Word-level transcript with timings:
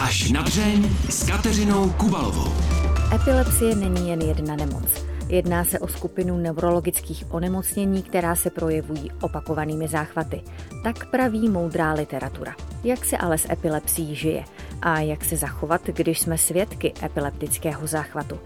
Až 0.00 0.30
na 0.30 0.42
dřeň 0.42 0.90
s 1.10 1.26
Kateřinou 1.26 1.90
Kubalovou. 1.90 2.52
Epilepsie 3.14 3.74
není 3.74 4.10
jen 4.10 4.22
jedna 4.22 4.56
nemoc. 4.56 5.04
Jedná 5.28 5.64
se 5.64 5.78
o 5.78 5.88
skupinu 5.88 6.38
neurologických 6.38 7.24
onemocnění, 7.30 8.02
která 8.02 8.36
se 8.36 8.50
projevují 8.50 9.10
opakovanými 9.20 9.88
záchvaty. 9.88 10.40
Tak 10.84 11.10
praví 11.10 11.48
moudrá 11.48 11.92
literatura. 11.92 12.54
Jak 12.84 13.04
se 13.04 13.16
ale 13.16 13.38
s 13.38 13.50
epilepsií 13.50 14.14
žije? 14.14 14.44
A 14.82 15.00
jak 15.00 15.24
se 15.24 15.36
zachovat, 15.36 15.86
když 15.86 16.20
jsme 16.20 16.38
svědky 16.38 16.94
epileptického 17.02 17.86
záchvatu? 17.86 18.38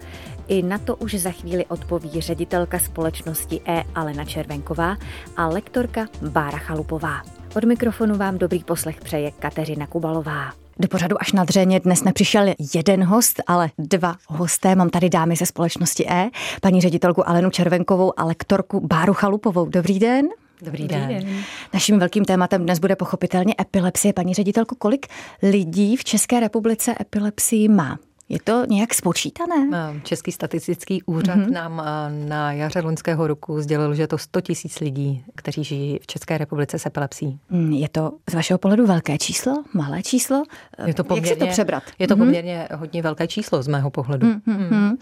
I 0.47 0.61
na 0.61 0.77
to 0.77 0.95
už 0.95 1.15
za 1.15 1.31
chvíli 1.31 1.65
odpoví 1.65 2.21
ředitelka 2.21 2.79
společnosti 2.79 3.61
E. 3.67 3.83
Alena 3.95 4.25
Červenková 4.25 4.97
a 5.37 5.47
lektorka 5.47 6.07
Bára 6.29 6.57
Chalupová. 6.57 7.21
Od 7.55 7.63
mikrofonu 7.63 8.17
vám 8.17 8.37
dobrý 8.37 8.63
poslech 8.63 9.01
přeje 9.01 9.31
Kateřina 9.31 9.87
Kubalová. 9.87 10.62
Do 10.79 10.87
pořadu 10.87 11.15
až 11.21 11.31
na 11.31 11.43
dřeně 11.43 11.79
dnes 11.79 12.03
nepřišel 12.03 12.53
jeden 12.73 13.03
host, 13.03 13.41
ale 13.47 13.69
dva 13.77 14.15
hosté. 14.27 14.75
Mám 14.75 14.89
tady 14.89 15.09
dámy 15.09 15.35
ze 15.35 15.45
společnosti 15.45 16.05
E, 16.09 16.29
paní 16.61 16.81
ředitelku 16.81 17.29
Alenu 17.29 17.49
Červenkovou 17.49 18.19
a 18.19 18.23
lektorku 18.23 18.87
Báru 18.87 19.13
Chalupovou. 19.13 19.65
Dobrý 19.65 19.99
den. 19.99 20.27
Dobrý, 20.61 20.83
Dobrý 20.83 20.97
den. 20.97 21.07
den. 21.07 21.43
Naším 21.73 21.99
velkým 21.99 22.25
tématem 22.25 22.63
dnes 22.63 22.79
bude 22.79 22.95
pochopitelně 22.95 23.53
epilepsie. 23.61 24.13
Paní 24.13 24.33
ředitelko, 24.33 24.75
kolik 24.75 25.07
lidí 25.43 25.95
v 25.95 26.03
České 26.03 26.39
republice 26.39 26.95
epilepsii 27.01 27.69
má? 27.69 27.99
Je 28.29 28.39
to 28.43 28.65
nějak 28.65 28.93
spočítané? 28.93 29.69
Český 30.03 30.31
statistický 30.31 31.03
úřad 31.03 31.37
mm-hmm. 31.37 31.51
nám 31.51 31.81
eh, 31.85 32.27
na 32.29 32.51
jaře 32.51 32.79
loňského 32.79 33.27
roku 33.27 33.61
sdělil, 33.61 33.93
že 33.93 34.03
je 34.03 34.07
to 34.07 34.17
100 34.17 34.41
tisíc 34.41 34.79
lidí, 34.79 35.23
kteří 35.35 35.63
žijí 35.63 35.99
v 36.01 36.07
České 36.07 36.37
republice 36.37 36.79
s 36.79 36.85
epilepsí. 36.85 37.39
Mm, 37.49 37.71
je 37.71 37.89
to 37.89 38.11
z 38.29 38.33
vašeho 38.33 38.57
pohledu 38.57 38.85
velké 38.85 39.17
číslo, 39.17 39.63
malé 39.73 40.03
číslo? 40.03 40.43
Je 40.85 40.93
to 40.93 41.03
poměrně, 41.03 41.29
Jak 41.29 41.39
se 41.39 41.45
to 41.45 41.51
přebrat? 41.51 41.83
Je 41.99 42.07
to 42.07 42.15
mm-hmm. 42.15 42.17
poměrně 42.17 42.67
hodně 42.75 43.01
velké 43.01 43.27
číslo 43.27 43.63
z 43.63 43.67
mého 43.67 43.89
pohledu. 43.89 44.27
Mm-hmm. 44.27 44.71
Mm. 44.71 44.97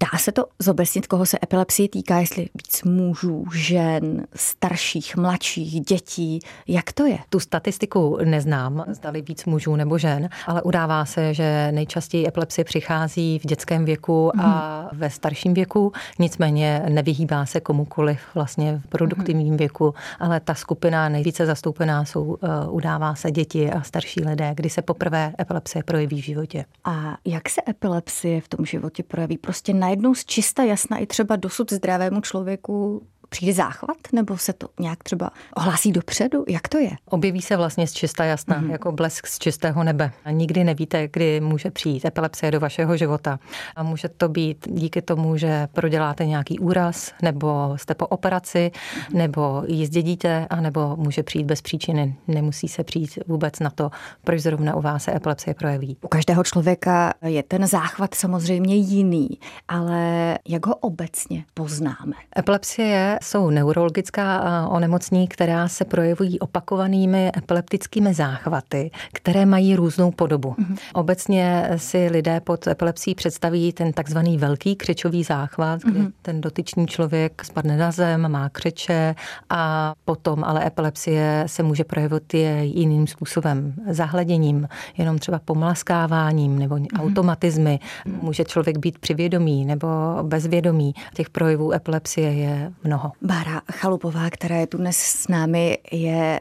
Dá 0.00 0.18
se 0.18 0.32
to 0.32 0.44
zobecnit, 0.58 1.06
koho 1.06 1.26
se 1.26 1.38
epilepsie 1.42 1.88
týká, 1.88 2.18
jestli 2.18 2.48
víc 2.54 2.82
mužů, 2.82 3.44
žen, 3.54 4.26
starších, 4.34 5.16
mladších, 5.16 5.80
dětí? 5.80 6.40
Jak 6.68 6.92
to 6.92 7.06
je? 7.06 7.18
Tu 7.30 7.40
statistiku 7.40 8.18
neznám, 8.24 8.84
zdali 8.88 9.22
víc 9.22 9.44
mužů 9.44 9.76
nebo 9.76 9.98
žen, 9.98 10.28
ale 10.46 10.62
udává 10.62 11.04
se, 11.04 11.34
že 11.34 11.68
nejčastěji 11.72 12.26
epilepsie 12.26 12.64
přichází 12.72 13.38
v 13.38 13.46
dětském 13.46 13.84
věku 13.84 14.40
a 14.40 14.80
mhm. 14.82 15.00
ve 15.00 15.10
starším 15.10 15.54
věku, 15.54 15.92
nicméně 16.18 16.82
nevyhýbá 16.88 17.46
se 17.46 17.60
komukoliv 17.60 18.20
vlastně 18.34 18.80
v 18.84 18.88
produktivním 18.88 19.48
mhm. 19.48 19.56
věku, 19.56 19.94
ale 20.20 20.40
ta 20.40 20.54
skupina 20.54 21.08
nejvíce 21.08 21.46
zastoupená 21.46 22.04
jsou, 22.04 22.22
uh, 22.24 22.38
udává 22.70 23.14
se 23.14 23.30
děti 23.30 23.70
a 23.70 23.82
starší 23.82 24.20
lidé, 24.24 24.52
kdy 24.54 24.70
se 24.70 24.82
poprvé 24.82 25.34
epilepsie 25.40 25.82
projeví 25.82 26.22
v 26.22 26.24
životě. 26.24 26.64
A 26.84 27.16
jak 27.24 27.48
se 27.48 27.60
epilepsie 27.68 28.40
v 28.40 28.48
tom 28.48 28.66
životě 28.66 29.02
projeví? 29.02 29.38
Prostě 29.38 29.74
najednou 29.74 30.14
z 30.14 30.24
čista 30.24 30.62
jasna 30.62 30.98
i 30.98 31.06
třeba 31.06 31.36
dosud 31.36 31.72
zdravému 31.72 32.20
člověku 32.20 33.02
přijde 33.32 33.52
záchvat, 33.52 33.96
nebo 34.12 34.38
se 34.38 34.52
to 34.52 34.68
nějak 34.80 35.02
třeba 35.02 35.30
ohlásí 35.56 35.92
dopředu? 35.92 36.44
Jak 36.48 36.68
to 36.68 36.78
je? 36.78 36.90
Objeví 37.04 37.42
se 37.42 37.56
vlastně 37.56 37.86
z 37.86 37.92
čista 37.92 38.24
jasna, 38.24 38.60
mm-hmm. 38.60 38.70
jako 38.70 38.92
blesk 38.92 39.26
z 39.26 39.38
čistého 39.38 39.84
nebe. 39.84 40.12
A 40.24 40.30
nikdy 40.30 40.64
nevíte, 40.64 41.08
kdy 41.08 41.40
může 41.40 41.70
přijít 41.70 42.04
epilepsie 42.04 42.50
do 42.50 42.60
vašeho 42.60 42.96
života. 42.96 43.38
A 43.76 43.82
může 43.82 44.08
to 44.08 44.28
být 44.28 44.68
díky 44.70 45.02
tomu, 45.02 45.36
že 45.36 45.68
proděláte 45.72 46.26
nějaký 46.26 46.58
úraz, 46.58 47.12
nebo 47.22 47.74
jste 47.76 47.94
po 47.94 48.06
operaci, 48.06 48.70
mm-hmm. 48.74 49.16
nebo 49.16 49.62
ji 49.66 49.86
zdědíte, 49.86 50.46
anebo 50.50 50.96
může 50.96 51.22
přijít 51.22 51.44
bez 51.44 51.62
příčiny. 51.62 52.16
Nemusí 52.28 52.68
se 52.68 52.84
přijít 52.84 53.18
vůbec 53.26 53.60
na 53.60 53.70
to, 53.70 53.90
proč 54.24 54.40
zrovna 54.40 54.76
u 54.76 54.80
vás 54.80 55.04
se 55.04 55.16
epilepsie 55.16 55.54
projeví. 55.54 55.96
U 56.02 56.08
každého 56.08 56.44
člověka 56.44 57.14
je 57.24 57.42
ten 57.42 57.66
záchvat 57.66 58.14
samozřejmě 58.14 58.76
jiný, 58.76 59.28
ale 59.68 60.38
jak 60.48 60.66
ho 60.66 60.74
obecně 60.74 61.44
poznáme? 61.54 62.12
Epilepsie 62.38 62.88
je 62.88 63.18
jsou 63.22 63.50
neurologická 63.50 64.42
onemocnění, 64.68 65.28
která 65.28 65.68
se 65.68 65.84
projevují 65.84 66.40
opakovanými 66.40 67.32
epileptickými 67.36 68.14
záchvaty, 68.14 68.90
které 69.12 69.46
mají 69.46 69.76
různou 69.76 70.10
podobu. 70.10 70.50
Mm-hmm. 70.58 70.76
Obecně 70.94 71.70
si 71.76 72.08
lidé 72.08 72.40
pod 72.40 72.66
epilepsií 72.66 73.14
představí 73.14 73.72
ten 73.72 73.92
takzvaný 73.92 74.38
velký 74.38 74.76
křečový 74.76 75.24
záchvat, 75.24 75.80
mm-hmm. 75.80 75.92
kdy 75.92 76.06
ten 76.22 76.40
dotyčný 76.40 76.86
člověk 76.86 77.44
spadne 77.44 77.76
na 77.76 77.90
zem, 77.90 78.28
má 78.28 78.48
křeče 78.48 79.14
a 79.50 79.92
potom 80.04 80.44
ale 80.44 80.66
epilepsie 80.66 81.44
se 81.46 81.62
může 81.62 81.84
projevit 81.84 82.34
je 82.34 82.64
jiným 82.64 83.06
způsobem, 83.06 83.74
zahleděním, 83.90 84.68
jenom 84.98 85.18
třeba 85.18 85.38
pomlaskáváním 85.44 86.58
nebo 86.58 86.74
mm-hmm. 86.74 87.00
automatizmy. 87.00 87.78
Může 88.22 88.44
člověk 88.44 88.78
být 88.78 88.98
přivědomý 88.98 89.64
nebo 89.64 89.88
bezvědomý. 90.22 90.94
Těch 91.14 91.30
projevů 91.30 91.72
epilepsie 91.72 92.32
je 92.32 92.72
mnoho. 92.84 93.11
Bára 93.22 93.62
Chalupová, 93.72 94.30
která 94.30 94.56
je 94.56 94.66
tu 94.66 94.78
dnes 94.78 94.96
s 94.96 95.28
námi, 95.28 95.78
je 95.92 96.40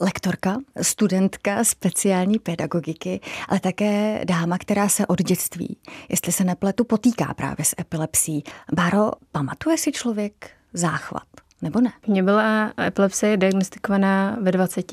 lektorka, 0.00 0.56
studentka 0.82 1.64
speciální 1.64 2.38
pedagogiky, 2.38 3.20
ale 3.48 3.60
také 3.60 4.24
dáma, 4.24 4.58
která 4.58 4.88
se 4.88 5.06
od 5.06 5.22
dětství, 5.22 5.76
jestli 6.08 6.32
se 6.32 6.44
nepletu, 6.44 6.84
potýká 6.84 7.34
právě 7.34 7.64
s 7.64 7.74
epilepsí. 7.80 8.44
Báro, 8.72 9.10
pamatuje 9.32 9.78
si 9.78 9.92
člověk 9.92 10.50
záchvat? 10.72 11.26
Nebo 11.62 11.80
ne? 11.80 11.92
Mně 12.06 12.22
byla 12.22 12.72
epilepsie 12.86 13.36
diagnostikovaná 13.36 14.36
ve 14.42 14.52
20 14.52 14.92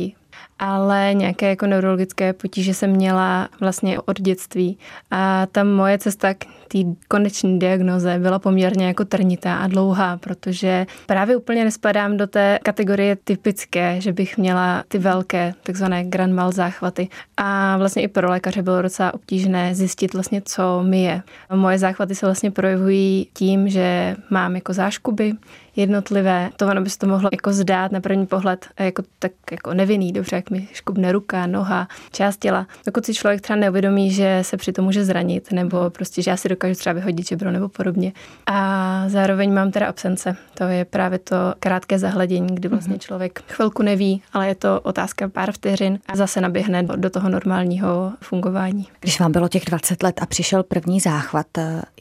ale 0.59 1.13
nějaké 1.13 1.49
jako 1.49 1.67
neurologické 1.67 2.33
potíže 2.33 2.73
jsem 2.73 2.89
měla 2.89 3.49
vlastně 3.59 3.99
od 3.99 4.21
dětství. 4.21 4.77
A 5.11 5.47
ta 5.51 5.63
moje 5.63 5.97
cesta 5.97 6.33
k 6.33 6.45
té 6.67 6.77
konečné 7.07 7.59
diagnoze 7.59 8.19
byla 8.19 8.39
poměrně 8.39 8.87
jako 8.87 9.05
trnitá 9.05 9.55
a 9.55 9.67
dlouhá, 9.67 10.17
protože 10.17 10.85
právě 11.05 11.37
úplně 11.37 11.63
nespadám 11.63 12.17
do 12.17 12.27
té 12.27 12.59
kategorie 12.63 13.17
typické, 13.23 14.01
že 14.01 14.13
bych 14.13 14.37
měla 14.37 14.83
ty 14.87 14.97
velké, 14.97 15.53
takzvané 15.63 16.03
grand 16.03 16.33
mal 16.33 16.51
záchvaty. 16.51 17.07
A 17.37 17.77
vlastně 17.77 18.03
i 18.03 18.07
pro 18.07 18.29
lékaře 18.29 18.61
bylo 18.61 18.81
docela 18.81 19.13
obtížné 19.13 19.75
zjistit 19.75 20.13
vlastně, 20.13 20.41
co 20.45 20.83
mi 20.83 21.03
je. 21.03 21.21
Moje 21.55 21.79
záchvaty 21.79 22.15
se 22.15 22.25
vlastně 22.25 22.51
projevují 22.51 23.27
tím, 23.33 23.69
že 23.69 24.15
mám 24.29 24.55
jako 24.55 24.73
záškuby, 24.73 25.33
jednotlivé. 25.75 26.49
To 26.57 26.67
ono 26.67 26.81
by 26.81 26.89
se 26.89 26.97
to 26.97 27.07
mohlo 27.07 27.29
jako 27.31 27.53
zdát 27.53 27.91
na 27.91 28.01
první 28.01 28.25
pohled 28.25 28.67
jako 28.79 29.03
tak 29.19 29.31
jako 29.51 29.73
nevinný, 29.73 30.11
dobře, 30.11 30.42
jak 30.43 30.49
mi 30.49 30.67
škubne 30.73 31.11
ruka, 31.11 31.47
noha, 31.47 31.87
část 32.11 32.37
těla. 32.37 32.67
Dokud 32.85 33.05
si 33.05 33.13
člověk 33.13 33.41
třeba 33.41 33.59
neuvědomí, 33.59 34.11
že 34.11 34.39
se 34.41 34.57
při 34.57 34.71
tom 34.73 34.85
může 34.85 35.05
zranit, 35.05 35.51
nebo 35.51 35.89
prostě, 35.89 36.21
že 36.21 36.31
já 36.31 36.37
si 36.37 36.49
dokážu 36.49 36.75
třeba 36.75 36.93
vyhodit 36.93 37.27
žebro 37.27 37.51
nebo 37.51 37.69
podobně. 37.69 38.13
A 38.45 39.05
zároveň 39.07 39.53
mám 39.53 39.71
teda 39.71 39.87
absence. 39.87 40.35
To 40.53 40.63
je 40.63 40.85
právě 40.85 41.19
to 41.19 41.35
krátké 41.59 41.99
zahledění, 41.99 42.55
kdy 42.55 42.67
vlastně 42.67 42.93
mhm. 42.93 42.99
člověk 42.99 43.43
chvilku 43.47 43.83
neví, 43.83 44.21
ale 44.33 44.47
je 44.47 44.55
to 44.55 44.81
otázka 44.81 45.27
pár 45.27 45.51
vteřin 45.51 45.99
a 46.07 46.15
zase 46.15 46.41
naběhne 46.41 46.83
do 46.83 47.09
toho 47.09 47.29
normálního 47.29 48.13
fungování. 48.21 48.87
Když 48.99 49.19
vám 49.19 49.31
bylo 49.31 49.47
těch 49.47 49.65
20 49.65 50.03
let 50.03 50.19
a 50.21 50.25
přišel 50.25 50.63
první 50.63 50.99
záchvat, 50.99 51.47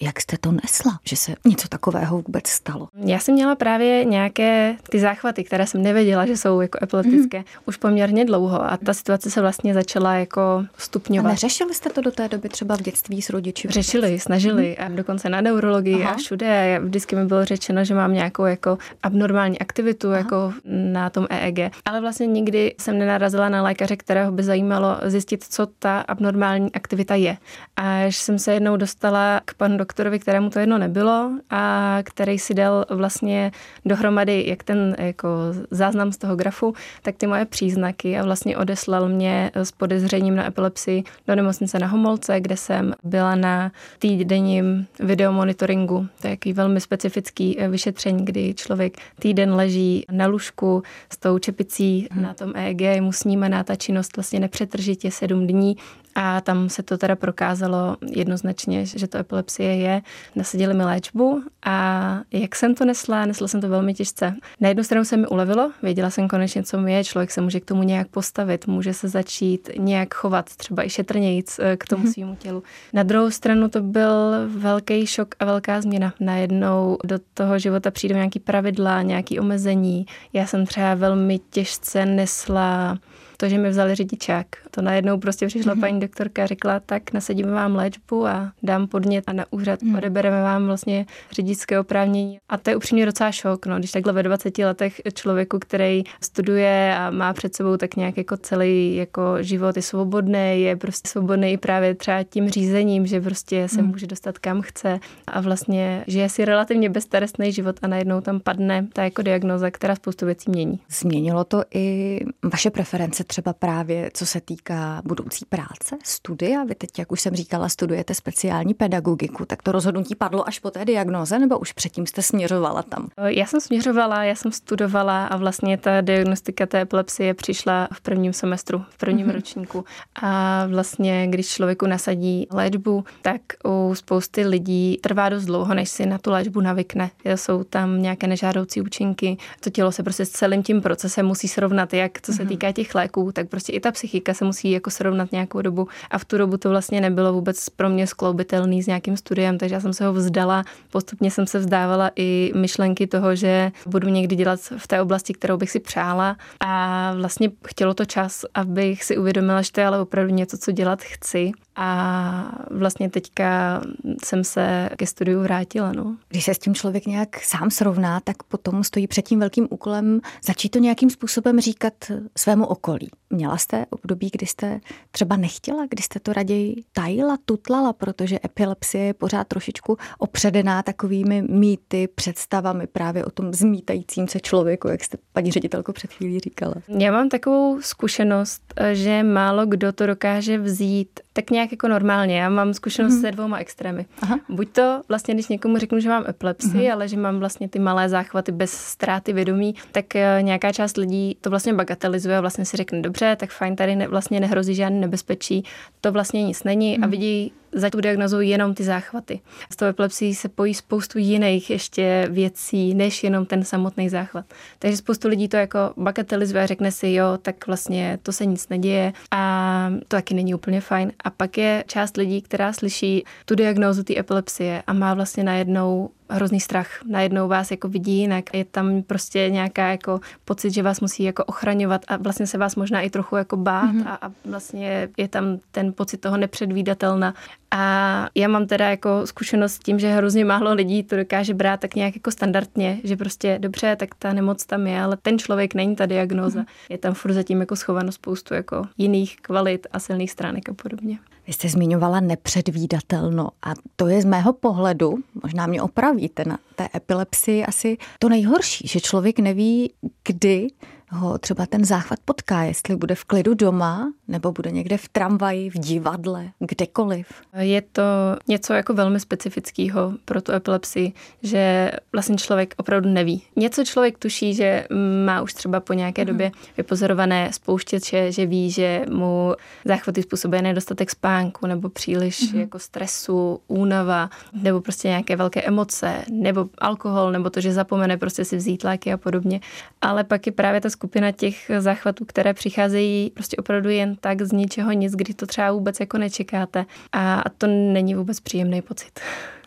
jak 0.01 0.21
jste 0.21 0.37
to 0.41 0.53
nesla, 0.53 0.99
že 1.05 1.17
se 1.17 1.35
něco 1.47 1.69
takového 1.69 2.23
vůbec 2.27 2.49
stalo? 2.49 2.89
Já 3.05 3.19
jsem 3.19 3.35
měla 3.35 3.55
právě 3.55 4.05
nějaké 4.05 4.77
ty 4.91 5.01
záchvaty, 5.01 5.45
které 5.45 5.67
jsem 5.67 5.83
nevěděla, 5.83 6.27
že 6.27 6.37
jsou 6.37 6.61
jako 6.61 6.79
epileptické, 6.83 7.39
mm. 7.39 7.45
už 7.67 7.77
poměrně 7.77 8.25
dlouho 8.25 8.32
a 8.63 8.77
ta 8.77 8.95
situace 8.95 9.31
se 9.31 9.41
vlastně 9.41 9.75
začala 9.75 10.15
jako 10.15 10.65
stupňovat. 10.79 11.29
A 11.29 11.33
neřešili 11.33 11.75
jste 11.75 11.91
to 11.91 12.01
do 12.01 12.11
té 12.11 12.29
doby 12.29 12.49
třeba 12.49 12.77
v 12.77 12.83
dětství 12.83 13.23
s 13.23 13.31
rodiči? 13.31 13.69
Řešili, 13.69 14.21
snažili 14.21 14.77
mm. 14.79 14.87
a 14.87 14.89
dokonce 14.97 15.29
na 15.29 15.41
neurologii 15.41 16.03
Aha. 16.03 16.13
a 16.13 16.17
všude. 16.17 16.81
Vždycky 16.85 17.17
mi 17.17 17.25
bylo 17.25 17.45
řečeno, 17.45 17.85
že 17.85 17.95
mám 17.95 18.13
nějakou 18.13 18.45
jako 18.45 18.79
abnormální 19.03 19.59
aktivitu 19.59 20.09
Aha. 20.09 20.19
jako 20.19 20.53
na 20.65 21.11
tom 21.11 21.27
EEG. 21.31 21.59
Ale 21.85 22.01
vlastně 22.01 22.27
nikdy 22.27 22.75
jsem 22.81 22.99
nenarazila 22.99 23.49
na 23.49 23.63
lékaře, 23.63 23.97
kterého 23.97 24.33
by 24.33 24.43
zajímalo 24.43 24.97
zjistit, 25.07 25.45
co 25.45 25.67
ta 25.67 26.01
abnormální 26.01 26.73
aktivita 26.73 27.15
je. 27.15 27.37
Až 27.77 28.17
jsem 28.17 28.39
se 28.39 28.55
jednou 28.55 28.77
dostala 28.77 29.41
k 29.45 29.55
panu 29.55 29.77
doktorovi, 29.77 30.19
kterému 30.19 30.51
to 30.51 30.59
jedno 30.59 30.79
nebylo 30.79 31.31
a 31.51 31.99
který 32.05 32.39
si 32.39 32.55
dal 32.55 32.85
vlastně 32.91 33.53
dohromady 33.85 34.45
jak 34.47 34.63
ten 34.63 34.97
jako 34.99 35.29
záznam 35.71 36.13
z 36.13 36.17
toho 36.17 36.37
grafu, 36.37 36.75
tak 37.03 37.17
ty 37.17 37.27
moje 37.27 37.45
příznaky 37.45 38.19
a 38.19 38.22
vlastně 38.23 38.57
odeslal 38.57 39.09
mě 39.09 39.51
s 39.55 39.73
podezřením 39.73 40.37
na 40.37 40.47
epilepsii 40.47 41.05
do 41.29 41.35
nemocnice 41.35 41.79
na 41.79 41.87
Homolce, 41.87 42.41
kde 42.41 42.57
jsem 42.57 42.95
byla 43.05 43.35
na 43.35 43.73
týdenním 43.99 44.87
videomonitoringu. 45.01 46.07
To 46.21 46.27
je 46.27 46.31
jaký 46.31 46.53
velmi 46.53 46.81
specifický 46.81 47.59
eh, 47.59 47.69
vyšetření, 47.69 48.25
kdy 48.25 48.55
člověk 48.55 48.97
týden 49.19 49.55
leží 49.55 50.05
na 50.11 50.27
lůžku 50.27 50.83
s 51.11 51.17
tou 51.17 51.39
čepicí 51.39 52.09
hmm. 52.11 52.23
na 52.23 52.35
tom 52.35 52.53
EEG, 52.57 53.01
mu 53.01 53.13
snímaná 53.13 53.65
ta 53.65 53.75
činnost 53.75 54.17
vlastně 54.17 54.41
nepřetržitě 54.41 55.11
sedm 55.11 55.47
dní 55.47 55.77
a 56.15 56.41
tam 56.41 56.69
se 56.69 56.83
to 56.83 56.99
teda 56.99 57.17
prokázalo 57.17 57.97
jednoznačně, 58.11 58.87
že 58.87 59.07
to 59.07 59.19
epilepsie 59.19 59.77
je. 59.77 60.03
Nasadili 60.37 60.75
mi 60.75 60.85
léčbu 60.85 61.43
a 61.65 62.21
jak 62.33 62.57
jsem 62.57 62.75
to 62.75 62.85
nesla, 62.85 63.27
nesla 63.27 63.49
jsem 63.49 63.61
to 63.61 63.69
velmi 63.69 63.95
těžce. 63.95 64.35
Na 64.61 64.69
jednu 64.69 64.85
stranu 64.85 65.05
se 65.05 65.17
mi 65.17 65.27
ulevilo, 65.27 65.73
věděla 65.83 66.11
jsem 66.11 66.29
konečně, 66.29 66.63
co 66.63 66.79
mi 66.79 66.93
je, 66.93 67.05
člověk 67.05 67.31
se 67.31 67.41
může 67.41 67.61
k 67.61 67.65
tomu 67.65 67.83
nějak 67.83 68.09
postavit, 68.09 68.67
může 68.67 68.95
se 68.95 69.09
začít 69.09 69.71
nějak 69.79 70.15
chovat, 70.15 70.57
třeba 70.57 70.87
i 70.87 70.91
šetrnějíc 70.91 71.59
eh, 71.59 71.77
k 71.77 71.87
tomu 71.87 72.05
mm-hmm. 72.05 72.13
svýmu 72.13 72.37
tělu. 72.37 72.63
Na 72.93 73.03
druhou 73.03 73.31
stranu 73.31 73.69
to 73.69 73.81
byl 73.81 74.35
velký 74.49 75.07
šok 75.07 75.35
a 75.39 75.45
velká 75.45 75.81
změna. 75.81 76.15
Najednou 76.21 76.99
do 77.05 77.19
toho 77.35 77.59
života 77.59 77.91
přijdou 77.91 78.15
nějaký 78.15 78.39
pravidla, 78.39 79.03
nějaký 79.03 79.41
omezení. 79.41 80.07
Já 80.33 80.47
jsem 80.47 80.67
třeba 80.67 80.95
velmi 80.95 81.41
těžce 81.51 82.07
nesla 82.07 82.99
to, 83.43 83.49
že 83.49 83.59
mi 83.59 83.71
vzali 83.71 83.95
řidičák. 83.95 84.47
To 84.71 84.83
najednou 84.83 85.19
prostě 85.19 85.47
přišla 85.47 85.75
mm-hmm. 85.75 85.81
paní 85.81 86.01
doktorka 86.01 86.43
a 86.43 86.47
řekla, 86.47 86.81
tak 86.81 87.13
nasadíme 87.13 87.51
vám 87.51 87.77
léčbu 87.77 88.27
a 88.27 88.53
dám 88.63 88.87
podnět 88.87 89.25
a 89.27 89.33
na 89.33 89.45
úřad 89.51 89.83
mm. 89.83 89.95
odebereme 89.95 90.43
vám 90.43 90.67
vlastně 90.67 91.07
řidičské 91.33 91.81
oprávnění. 91.81 92.39
A 92.49 92.59
to 92.59 92.71
je 92.71 92.77
upřímně 92.77 93.07
docela 93.07 93.33
šok, 93.33 93.67
no, 93.67 93.79
když 93.79 93.93
takhle 93.93 94.13
ve 94.13 94.23
20 94.23 94.59
letech 94.59 95.01
člověku, 95.15 95.59
který 95.59 96.05
studuje 96.21 96.95
a 96.99 97.11
má 97.11 97.33
před 97.33 97.55
sebou 97.55 97.77
tak 97.77 97.97
nějak 97.97 98.17
jako 98.17 98.37
celý 98.37 98.97
jako 98.97 99.23
život 99.41 99.77
je 99.77 99.83
svobodný, 99.83 100.63
je 100.63 100.77
prostě 100.77 101.09
svobodný 101.09 101.57
právě 101.57 101.95
třeba 101.95 102.23
tím 102.23 102.49
řízením, 102.49 103.07
že 103.07 103.21
prostě 103.21 103.69
se 103.69 103.83
mm. 103.83 103.89
může 103.89 104.07
dostat 104.07 104.39
kam 104.39 104.63
chce 104.63 105.01
a 105.27 105.41
vlastně 105.41 106.05
žije 106.07 106.29
si 106.29 106.45
relativně 106.45 106.91
bezstarostný 106.91 107.53
život 107.53 107.77
a 107.83 107.87
najednou 107.87 108.21
tam 108.21 108.41
padne 108.41 108.87
ta 108.93 109.05
jako 109.05 109.23
diagnoza, 109.23 109.71
která 109.71 109.95
spoustu 109.95 110.27
věcí 110.27 110.51
mění. 110.51 110.81
Změnilo 110.91 111.45
to 111.45 111.63
i 111.75 112.19
vaše 112.53 112.71
preference 112.71 113.25
třeba 113.33 113.53
právě 113.53 114.11
co 114.15 114.27
se 114.27 114.41
týká 114.41 115.03
budoucí 115.05 115.45
práce, 115.49 115.97
studia? 116.05 116.65
Vy 116.65 116.75
teď, 116.75 116.99
jak 116.99 117.13
už 117.13 117.21
jsem 117.21 117.35
říkala, 117.35 117.69
studujete 117.69 118.15
speciální 118.15 118.75
pedagogiku, 118.75 119.45
tak 119.45 119.63
to 119.63 119.73
rozhodnutí 119.73 120.15
padlo 120.15 120.49
až 120.49 120.59
po 120.59 120.71
té 120.71 120.85
diagnoze, 120.85 121.39
nebo 121.39 121.59
už 121.59 121.73
předtím 121.73 122.07
jste 122.07 122.23
směřovala 122.23 122.83
tam? 122.83 123.09
Já 123.25 123.47
jsem 123.47 123.61
směřovala, 123.61 124.25
já 124.25 124.35
jsem 124.35 124.53
studovala 124.53 125.27
a 125.27 125.37
vlastně 125.37 125.79
ta 125.79 126.01
diagnostika 126.01 126.67
té 126.67 126.81
epilepsie 126.81 127.35
přišla 127.35 127.89
v 127.93 128.01
prvním 128.01 128.33
semestru, 128.33 128.85
v 128.91 128.99
prvním 128.99 129.27
mm-hmm. 129.27 129.35
ročníku. 129.35 129.85
A 130.23 130.67
vlastně, 130.67 131.27
když 131.29 131.49
člověku 131.49 131.87
nasadí 131.87 132.47
léčbu, 132.51 133.05
tak 133.23 133.41
u 133.65 133.95
spousty 133.95 134.47
lidí 134.47 134.99
trvá 135.03 135.29
dost 135.29 135.45
dlouho, 135.45 135.75
než 135.75 135.89
si 135.89 136.07
na 136.07 136.19
tu 136.19 136.31
léčbu 136.31 136.61
navykne. 136.61 137.11
Jsou 137.35 137.65
tam 137.65 138.03
nějaké 138.03 138.27
nežádoucí 138.27 138.81
účinky, 138.81 139.37
to 139.61 139.71
tělo 139.71 139.93
se 139.93 140.03
prostě 140.03 140.25
s 140.25 140.31
celým 140.31 140.63
tím 140.63 140.83
procesem 140.83 141.27
musí 141.27 141.49
srovnat, 141.49 141.95
jak 141.95 142.21
co 142.21 142.33
se 142.33 142.43
mhm. 142.43 142.49
týká 142.49 142.73
těch 142.73 142.95
léků, 142.95 143.22
tak 143.31 143.49
prostě 143.49 143.73
i 143.73 143.81
ta 143.81 143.93
psychika 143.93 144.35
se 144.35 144.45
musí 144.45 144.71
jako 144.71 144.91
srovnat 144.91 145.33
nějakou 145.33 145.63
dobu. 145.63 145.89
A 146.11 146.19
v 146.19 146.25
tu 146.25 146.39
dobu 146.39 146.57
to 146.57 146.69
vlastně 146.71 147.01
nebylo 147.01 147.33
vůbec 147.33 147.69
pro 147.69 147.89
mě 147.89 148.07
skloubitelný 148.07 148.83
s 148.83 148.87
nějakým 148.87 149.17
studiem, 149.17 149.59
takže 149.59 149.75
já 149.75 149.81
jsem 149.81 149.93
se 149.93 150.07
ho 150.07 150.13
vzdala. 150.13 150.65
Postupně 150.91 151.31
jsem 151.31 151.47
se 151.47 151.59
vzdávala 151.59 152.11
i 152.17 152.53
myšlenky 152.55 153.07
toho, 153.07 153.37
že 153.37 153.73
budu 153.87 154.09
někdy 154.09 154.37
dělat 154.37 154.61
v 154.77 154.87
té 154.87 155.03
oblasti, 155.03 155.33
kterou 155.33 155.57
bych 155.57 155.71
si 155.71 155.81
přála. 155.81 156.37
A 156.61 157.15
vlastně 157.21 157.51
chtělo 157.67 157.95
to 157.95 158.05
čas, 158.05 158.45
abych 158.55 159.05
si 159.05 159.19
uvědomila, 159.19 159.63
že 159.63 159.73
to 159.73 159.81
je 159.81 159.87
ale 159.87 160.01
opravdu 160.01 160.35
něco, 160.35 160.59
co 160.59 160.73
dělat 160.73 161.03
chci. 161.03 161.53
A 161.77 162.59
vlastně 162.71 163.11
teďka 163.11 163.83
jsem 164.25 164.45
se 164.45 164.89
ke 164.97 165.07
studiu 165.07 165.43
vrátila. 165.43 165.93
No. 165.93 166.17
Když 166.29 166.45
se 166.45 166.55
s 166.55 166.59
tím 166.59 166.75
člověk 166.75 167.07
nějak 167.07 167.43
sám 167.43 167.71
srovná, 167.71 168.21
tak 168.21 168.43
potom 168.43 168.85
stojí 168.85 169.07
před 169.07 169.23
tím 169.23 169.41
velkým 169.41 169.69
úkolem 169.71 170.21
začít 170.45 170.69
to 170.69 170.79
nějakým 170.79 171.11
způsobem 171.11 171.61
říkat 171.61 171.93
svému 172.37 172.67
okolí. 172.67 173.02
Měla 173.31 173.57
jste 173.57 173.87
období, 173.91 174.31
kdy 174.33 174.47
jste 174.47 174.81
třeba 175.11 175.37
nechtěla, 175.37 175.87
kdy 175.91 176.03
jste 176.03 176.21
to 176.21 176.33
raději 176.33 176.77
tajila, 176.93 177.39
tutlala, 177.45 177.93
protože 177.93 178.39
epilepsie 178.45 179.05
je 179.05 179.15
pořád 179.15 179.49
trošičku 179.49 179.97
opředená 180.19 180.83
takovými 180.83 181.43
mýty, 181.43 182.09
představami 182.15 182.87
právě 182.87 183.25
o 183.25 183.31
tom 183.31 183.53
zmítajícím 183.53 184.29
se 184.29 184.41
člověku, 184.41 184.89
jak 184.89 185.05
jste 185.05 185.19
paní 185.33 185.51
ředitelko 185.51 185.93
před 185.93 186.13
chvílí 186.13 186.39
říkala. 186.41 186.75
Já 186.89 187.13
mám 187.13 187.29
takovou 187.29 187.81
zkušenost, 187.81 188.63
že 188.93 189.23
málo 189.23 189.67
kdo 189.67 189.93
to 189.93 190.07
dokáže 190.07 190.59
vzít 190.59 191.21
tak 191.33 191.51
nějak 191.51 191.73
jako 191.73 191.89
normálně. 191.89 192.39
Já 192.41 192.49
mám 192.49 192.75
zkušenost 192.75 193.15
mm-hmm. 193.15 193.21
se 193.21 193.31
dvouma 193.31 193.59
extrémy. 193.59 194.07
Aha. 194.23 194.41
Buď 194.49 194.69
to 194.69 195.03
vlastně, 195.09 195.35
když 195.35 195.49
někomu 195.49 195.79
řeknu, 195.79 196.01
že 196.01 196.09
mám 196.09 196.25
epilepsii, 196.29 196.75
mm-hmm. 196.75 196.93
ale 196.93 197.09
že 197.09 197.17
mám 197.17 197.39
vlastně 197.39 197.69
ty 197.69 197.79
malé 197.79 198.09
záchvaty 198.09 198.53
bez 198.53 198.73
ztráty 198.73 199.33
vědomí, 199.33 199.75
tak 199.93 200.17
eh, 200.17 200.39
nějaká 200.43 200.73
část 200.73 200.97
lidí 200.97 201.37
to 201.41 201.51
vlastně 201.51 201.73
bagatelizuje 201.73 202.37
a 202.37 202.41
vlastně 202.41 202.65
si 202.65 202.77
řekne, 202.77 203.03
dobře, 203.03 203.37
tak 203.37 203.51
fajn, 203.51 203.77
tady 203.77 203.97
ne, 203.97 204.09
vlastně 204.09 204.41
nehrozí 204.41 204.75
žádný 204.75 205.01
nebezpečí, 205.01 205.65
to 206.01 206.13
vlastně 206.13 206.43
nic 206.43 206.65
není 206.65 206.95
mm-hmm. 206.95 207.05
a 207.05 207.07
mhm. 207.07 207.11
vidí 207.11 207.53
za 207.73 207.91
tu 207.91 208.01
jenom 208.41 208.75
ty 208.75 208.85
záchvaty. 208.85 209.41
S 209.73 209.77
tou 209.77 209.87
epilepsií 209.87 210.35
se 210.35 210.49
pojí 210.49 210.75
spoustu 210.75 211.19
jiných 211.19 211.71
ještě 211.71 212.29
věcí, 212.31 212.95
než 212.95 213.25
jenom 213.25 213.47
ten 213.47 213.65
samotný 213.65 214.09
záchvat. 214.09 214.45
Takže 214.79 214.97
spoustu 214.97 215.29
lidí 215.29 215.49
to 215.49 215.57
jako 215.57 215.79
bagatelizuje 215.97 216.63
a 216.63 216.67
řekne 216.67 216.93
si, 216.93 217.13
jo, 217.13 217.39
tak 217.43 217.67
vlastně 217.67 218.19
to 218.23 218.33
se 218.33 218.47
nic 218.47 218.69
neděje 218.69 219.13
a 219.31 219.93
to 219.99 220.17
taky 220.17 220.35
není 220.35 220.55
úplně 220.55 220.81
fajn. 220.81 221.13
A 221.25 221.31
pak 221.31 221.59
je 221.59 221.85
část 221.87 222.17
lidí, 222.17 222.43
která 222.43 222.73
slyší 222.73 223.25
tu 223.45 223.55
diagnózu 223.55 224.03
té 224.03 224.19
epilepsie 224.19 224.83
a 224.87 224.93
má 224.93 225.15
vlastně 225.15 225.45
najednou 225.45 226.11
hrozný 226.33 226.61
strach. 226.61 226.89
Najednou 227.07 227.49
vás 227.49 227.71
jako 227.71 227.89
vidí 227.89 228.19
jinak. 228.19 228.45
Je 228.55 228.65
tam 228.65 229.03
prostě 229.03 229.51
nějaká 229.51 229.89
jako 229.89 230.21
pocit, 230.45 230.71
že 230.71 230.83
vás 230.83 231.01
musí 231.01 231.23
jako 231.23 231.45
ochraňovat 231.45 232.03
a 232.09 232.17
vlastně 232.17 232.47
se 232.47 232.59
vás 232.59 232.77
možná 232.77 233.01
i 233.01 233.11
trochu 233.11 233.37
jako 233.37 233.57
bát 233.57 233.95
mm-hmm. 233.95 234.09
a, 234.09 234.15
a 234.27 234.33
vlastně 234.45 235.09
je 235.17 235.29
tam 235.29 235.59
ten 235.71 235.93
pocit 235.93 236.17
toho 236.17 236.37
nepředvídatelna. 236.37 237.35
A 237.71 238.29
já 238.35 238.49
mám 238.49 238.67
teda 238.67 238.91
jako 238.91 239.27
zkušenost 239.27 239.73
s 239.73 239.79
tím, 239.79 239.99
že 239.99 240.09
hrozně 240.09 240.45
málo 240.45 240.73
lidí 240.73 241.03
to 241.03 241.17
dokáže 241.17 241.55
brát 241.55 241.81
tak 241.81 241.95
nějak 241.95 242.15
jako 242.15 242.31
standardně, 242.31 243.01
že 243.05 243.17
prostě 243.17 243.59
dobře, 243.59 243.97
tak 243.97 244.15
ta 244.19 244.33
nemoc 244.33 244.67
tam 244.67 244.87
je, 244.87 245.03
ale 245.03 245.17
ten 245.23 245.39
člověk 245.39 245.75
není 245.75 245.97
ta 245.97 246.07
diagnóza. 246.07 246.61
Mm-hmm. 246.61 246.89
Je 246.89 246.99
tam 246.99 247.15
furt 247.15 247.33
zatím 247.33 247.61
jako 247.61 247.77
schováno 247.77 248.13
spoustu 248.13 248.55
jako 248.55 248.83
jiných 248.99 249.37
kvalit 249.37 249.87
a 249.93 249.99
silných 249.99 250.31
stránek 250.31 250.69
a 250.69 250.75
podobně. 250.75 251.19
Vy 251.47 251.53
jste 251.53 251.69
zmiňovala 251.69 252.21
nepředvídatelno 252.21 253.49
a 253.63 253.75
to 253.97 254.09
je 254.09 254.23
z 254.23 254.25
mého 254.25 254.53
pohledu, 254.53 255.15
možná 255.43 255.67
mě 255.67 255.83
opravíte 255.83 256.45
na 256.45 256.59
té 256.77 256.89
epilepsii 256.95 257.65
asi 257.65 257.99
to 258.19 258.29
nejhorší, 258.29 258.89
že 258.89 259.01
člověk 259.01 259.39
neví, 259.39 259.93
kdy 260.25 260.69
ho 261.13 261.39
třeba 261.39 261.67
ten 261.67 261.85
záchvat 261.85 262.19
potká, 262.25 262.63
jestli 262.63 262.97
bude 262.97 263.15
v 263.15 263.25
klidu 263.25 263.55
doma, 263.55 264.13
nebo 264.29 264.53
bude 264.53 264.71
někde 264.71 264.97
v 264.97 265.09
tramvaji, 265.09 265.71
v 265.71 265.79
divadle, 265.79 266.49
kdekoliv. 266.59 267.27
Je 267.59 267.83
to 267.83 268.03
něco 268.49 268.73
jako 268.73 268.95
velmi 268.95 269.21
specifického 269.21 270.13
pro 270.25 270.43
tu 270.43 270.53
epilepsii, 270.53 271.13
že 271.43 271.93
vlastně 272.13 272.37
člověk 272.37 272.75
opravdu 272.77 273.09
neví. 273.09 273.43
Něco 273.57 273.85
člověk 273.85 274.19
tuší, 274.19 274.55
že 274.55 274.87
má 275.25 275.43
už 275.43 275.55
třeba 275.55 275.81
po 275.81 275.93
nějaké 275.93 276.23
mm. 276.23 276.27
době 276.27 276.51
vypozorované 276.77 277.51
spouštěče, 277.53 278.33
že 278.33 278.47
ví, 278.47 278.71
že 278.71 279.05
mu 279.11 279.55
záchvaty 279.85 280.23
způsobuje 280.23 280.63
nedostatek 280.63 281.11
spánku 281.11 281.67
nebo 281.67 281.89
příliš 281.89 282.53
mm. 282.53 282.61
jako 282.61 282.79
stresu, 282.79 283.61
únava, 283.69 284.31
nebo 284.53 284.81
prostě 284.81 285.09
nějaké 285.09 285.37
velké 285.37 285.63
emoce, 285.63 286.25
nebo 286.31 286.69
alkohol, 286.79 287.33
nebo 287.33 287.51
to, 287.51 287.61
že 287.61 287.73
zapomene 287.73 288.17
prostě 288.17 288.45
si 288.45 288.57
vzít 288.57 288.85
léky 288.85 289.13
a 289.13 289.17
podobně. 289.17 289.61
Ale 290.01 290.25
pak 290.25 290.47
je 290.47 290.53
právě 290.53 290.81
ta 290.81 290.91
skupina 291.03 291.33
těch 291.33 291.71
záchvatů, 291.79 292.25
které 292.25 292.55
přicházejí 292.55 293.31
prostě 293.31 293.57
opravdu 293.57 293.89
jen 293.89 294.17
tak 294.21 294.43
z 294.43 294.53
ničeho 294.53 294.93
nic, 294.93 295.13
kdy 295.13 295.35
to 295.35 295.47
třeba 295.47 295.73
vůbec 295.73 296.01
jako 296.01 296.19
nečekáte. 296.19 296.87
A 297.13 297.45
to 297.59 297.67
není 297.67 298.15
vůbec 298.15 298.41
příjemný 298.41 298.83
pocit 298.83 299.21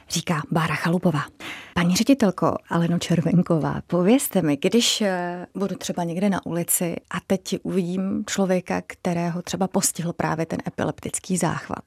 říká 0.09 0.41
Bára 0.51 0.75
Chalupová. 0.75 1.21
Paní 1.73 1.95
ředitelko 1.95 2.55
Aleno 2.69 2.99
Červenková, 2.99 3.81
povězte 3.87 4.41
mi, 4.41 4.57
když 4.57 5.01
eh, 5.01 5.45
budu 5.55 5.75
třeba 5.75 6.03
někde 6.03 6.29
na 6.29 6.45
ulici 6.45 6.95
a 7.11 7.17
teď 7.27 7.57
uvidím 7.63 8.23
člověka, 8.27 8.81
kterého 8.87 9.41
třeba 9.41 9.67
postihl 9.67 10.13
právě 10.13 10.45
ten 10.45 10.59
epileptický 10.67 11.37
záchvat, 11.37 11.83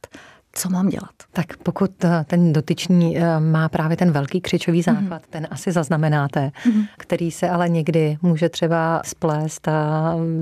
co 0.58 0.70
mám 0.70 0.88
dělat? 0.88 1.10
Tak 1.32 1.56
pokud 1.56 2.04
eh, 2.04 2.24
ten 2.26 2.52
dotyčný 2.52 3.18
eh, 3.18 3.40
má 3.40 3.68
právě 3.68 3.96
ten 3.96 4.12
velký 4.12 4.40
křičový 4.40 4.82
mhm. 4.86 4.96
záchvat, 4.96 5.22
mm. 5.22 5.28
ten 5.30 5.46
asi 5.50 5.72
zaznamenáte, 5.72 6.50
mm. 6.66 6.84
který 6.96 7.30
se 7.30 7.50
ale 7.50 7.68
někdy 7.68 8.18
může 8.22 8.48
třeba 8.48 9.02
splést 9.04 9.68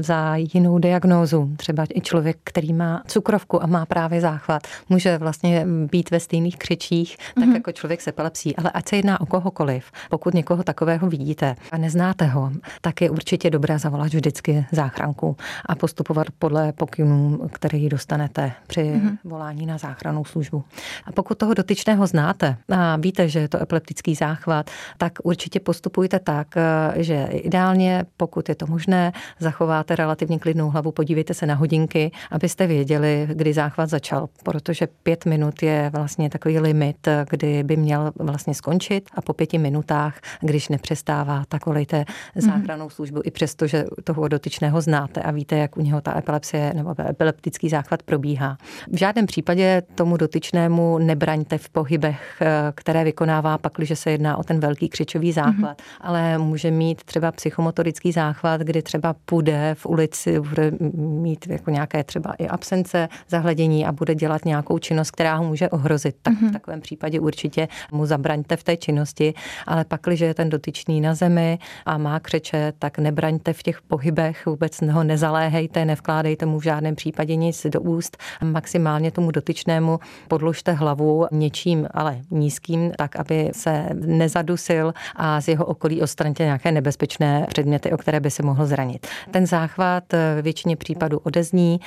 za 0.00 0.36
jinou 0.36 0.78
diagnózu. 0.78 1.50
Třeba 1.56 1.84
i 1.94 2.00
člověk, 2.00 2.38
který 2.44 2.72
má 2.72 3.02
cukrovku 3.06 3.62
a 3.62 3.66
má 3.66 3.86
právě 3.86 4.20
záchvat, 4.20 4.62
může 4.88 5.18
vlastně 5.18 5.66
být 5.66 6.10
ve 6.10 6.20
stejných 6.20 6.56
křičích, 6.56 7.16
tak 7.34 7.44
mm. 7.44 7.54
jako 7.54 7.72
člověk 7.72 8.00
se 8.00 8.10
epilepsí. 8.10 8.56
Ale 8.56 8.70
ať 8.70 8.88
se 8.88 8.96
jedná 8.96 9.20
o 9.20 9.26
kohokoliv, 9.26 9.92
pokud 10.10 10.34
někoho 10.34 10.62
takového 10.62 11.08
vidíte 11.08 11.56
a 11.72 11.78
neznáte 11.78 12.26
ho, 12.26 12.52
tak 12.80 13.00
je 13.00 13.10
určitě 13.10 13.50
dobré 13.50 13.78
zavolat 13.78 14.14
vždycky 14.14 14.66
záchranku 14.72 15.36
a 15.66 15.74
postupovat 15.74 16.26
podle 16.38 16.72
pokynů, 16.72 17.48
který 17.52 17.88
dostanete 17.88 18.52
při 18.66 18.82
mm. 18.82 19.18
volání 19.24 19.66
na 19.66 19.78
záchranku 19.78 20.05
záchrannou 20.06 20.24
službu. 20.24 20.64
A 21.04 21.12
pokud 21.12 21.38
toho 21.38 21.54
dotyčného 21.54 22.06
znáte 22.06 22.56
a 22.68 22.96
víte, 22.96 23.28
že 23.28 23.38
je 23.38 23.48
to 23.48 23.62
epileptický 23.62 24.14
záchvat, 24.14 24.70
tak 24.98 25.12
určitě 25.22 25.60
postupujte 25.60 26.18
tak, 26.18 26.54
že 26.94 27.28
ideálně, 27.30 28.04
pokud 28.16 28.48
je 28.48 28.54
to 28.54 28.66
možné, 28.66 29.12
zachováte 29.38 29.96
relativně 29.96 30.38
klidnou 30.38 30.70
hlavu, 30.70 30.92
podívejte 30.92 31.34
se 31.34 31.46
na 31.46 31.54
hodinky, 31.54 32.10
abyste 32.30 32.66
věděli, 32.66 33.28
kdy 33.32 33.52
záchvat 33.52 33.90
začal, 33.90 34.28
protože 34.42 34.88
pět 35.02 35.26
minut 35.26 35.62
je 35.62 35.90
vlastně 35.94 36.30
takový 36.30 36.58
limit, 36.58 37.08
kdy 37.30 37.62
by 37.62 37.76
měl 37.76 38.12
vlastně 38.18 38.54
skončit 38.54 39.10
a 39.14 39.22
po 39.22 39.32
pěti 39.32 39.58
minutách, 39.58 40.20
když 40.40 40.68
nepřestává, 40.68 41.44
tak 41.48 41.66
volejte 41.66 42.04
záchranou 42.34 42.90
službu, 42.90 43.20
i 43.24 43.30
přesto, 43.30 43.66
že 43.66 43.84
toho 44.04 44.28
dotyčného 44.28 44.80
znáte 44.80 45.22
a 45.22 45.30
víte, 45.30 45.56
jak 45.56 45.76
u 45.76 45.80
něho 45.80 46.00
ta 46.00 46.18
epilepsie 46.18 46.72
nebo 46.74 46.94
epileptický 47.08 47.68
záchvat 47.68 48.02
probíhá. 48.02 48.56
V 48.92 48.96
žádném 48.96 49.26
případě 49.26 49.82
tomu 49.96 50.16
dotyčnému 50.16 50.98
nebraňte 50.98 51.58
v 51.58 51.68
pohybech, 51.68 52.42
které 52.74 53.04
vykonává 53.04 53.58
pak, 53.58 53.72
když 53.76 53.98
se 53.98 54.10
jedná 54.10 54.36
o 54.36 54.42
ten 54.42 54.60
velký 54.60 54.88
křičový 54.88 55.32
záchvat, 55.32 55.78
mm-hmm. 55.78 56.00
ale 56.00 56.38
může 56.38 56.70
mít 56.70 57.04
třeba 57.04 57.32
psychomotorický 57.32 58.12
záchvat, 58.12 58.60
kdy 58.60 58.82
třeba 58.82 59.14
půjde 59.24 59.74
v 59.78 59.86
ulici, 59.86 60.40
bude 60.40 60.72
mít 60.94 61.46
jako 61.48 61.70
nějaké 61.70 62.04
třeba 62.04 62.32
i 62.38 62.48
absence 62.48 63.08
zahledění 63.28 63.86
a 63.86 63.92
bude 63.92 64.14
dělat 64.14 64.44
nějakou 64.44 64.78
činnost, 64.78 65.10
která 65.10 65.36
ho 65.36 65.44
může 65.44 65.68
ohrozit. 65.68 66.16
Tak 66.22 66.34
mm-hmm. 66.34 66.38
v 66.38 66.42
mhm. 66.42 66.52
takovém 66.52 66.80
případě 66.80 67.20
určitě 67.20 67.68
mu 67.92 68.06
zabraňte 68.06 68.56
v 68.56 68.64
té 68.64 68.76
činnosti, 68.76 69.34
ale 69.66 69.84
pak, 69.84 70.00
když 70.04 70.20
je 70.20 70.34
ten 70.34 70.50
dotyčný 70.50 71.00
na 71.00 71.14
zemi 71.14 71.58
a 71.86 71.98
má 71.98 72.20
křeče, 72.20 72.72
tak 72.78 72.98
nebraňte 72.98 73.52
v 73.52 73.62
těch 73.62 73.82
pohybech, 73.82 74.46
vůbec 74.46 74.82
ho 74.82 75.04
nezaléhejte, 75.04 75.84
nevkládejte 75.84 76.46
mu 76.46 76.58
v 76.58 76.62
žádném 76.62 76.94
případě 76.94 77.36
nic 77.36 77.66
do 77.66 77.80
úst. 77.80 78.16
Maximálně 78.44 79.10
tomu 79.10 79.30
dotyčnému 79.30 79.75
podložte 80.28 80.72
hlavu 80.72 81.26
něčím, 81.32 81.86
ale 81.90 82.18
nízkým, 82.30 82.92
tak, 82.96 83.16
aby 83.16 83.50
se 83.52 83.88
nezadusil 83.94 84.94
a 85.16 85.40
z 85.40 85.48
jeho 85.48 85.64
okolí 85.64 86.02
odstraňte 86.02 86.44
nějaké 86.44 86.72
nebezpečné 86.72 87.46
předměty, 87.48 87.92
o 87.92 87.96
které 87.96 88.20
by 88.20 88.30
se 88.30 88.42
mohl 88.42 88.66
zranit. 88.66 89.06
Ten 89.30 89.46
záchvat 89.46 90.04
většině 90.42 90.76
případů 90.76 91.18
odezní, 91.18 91.80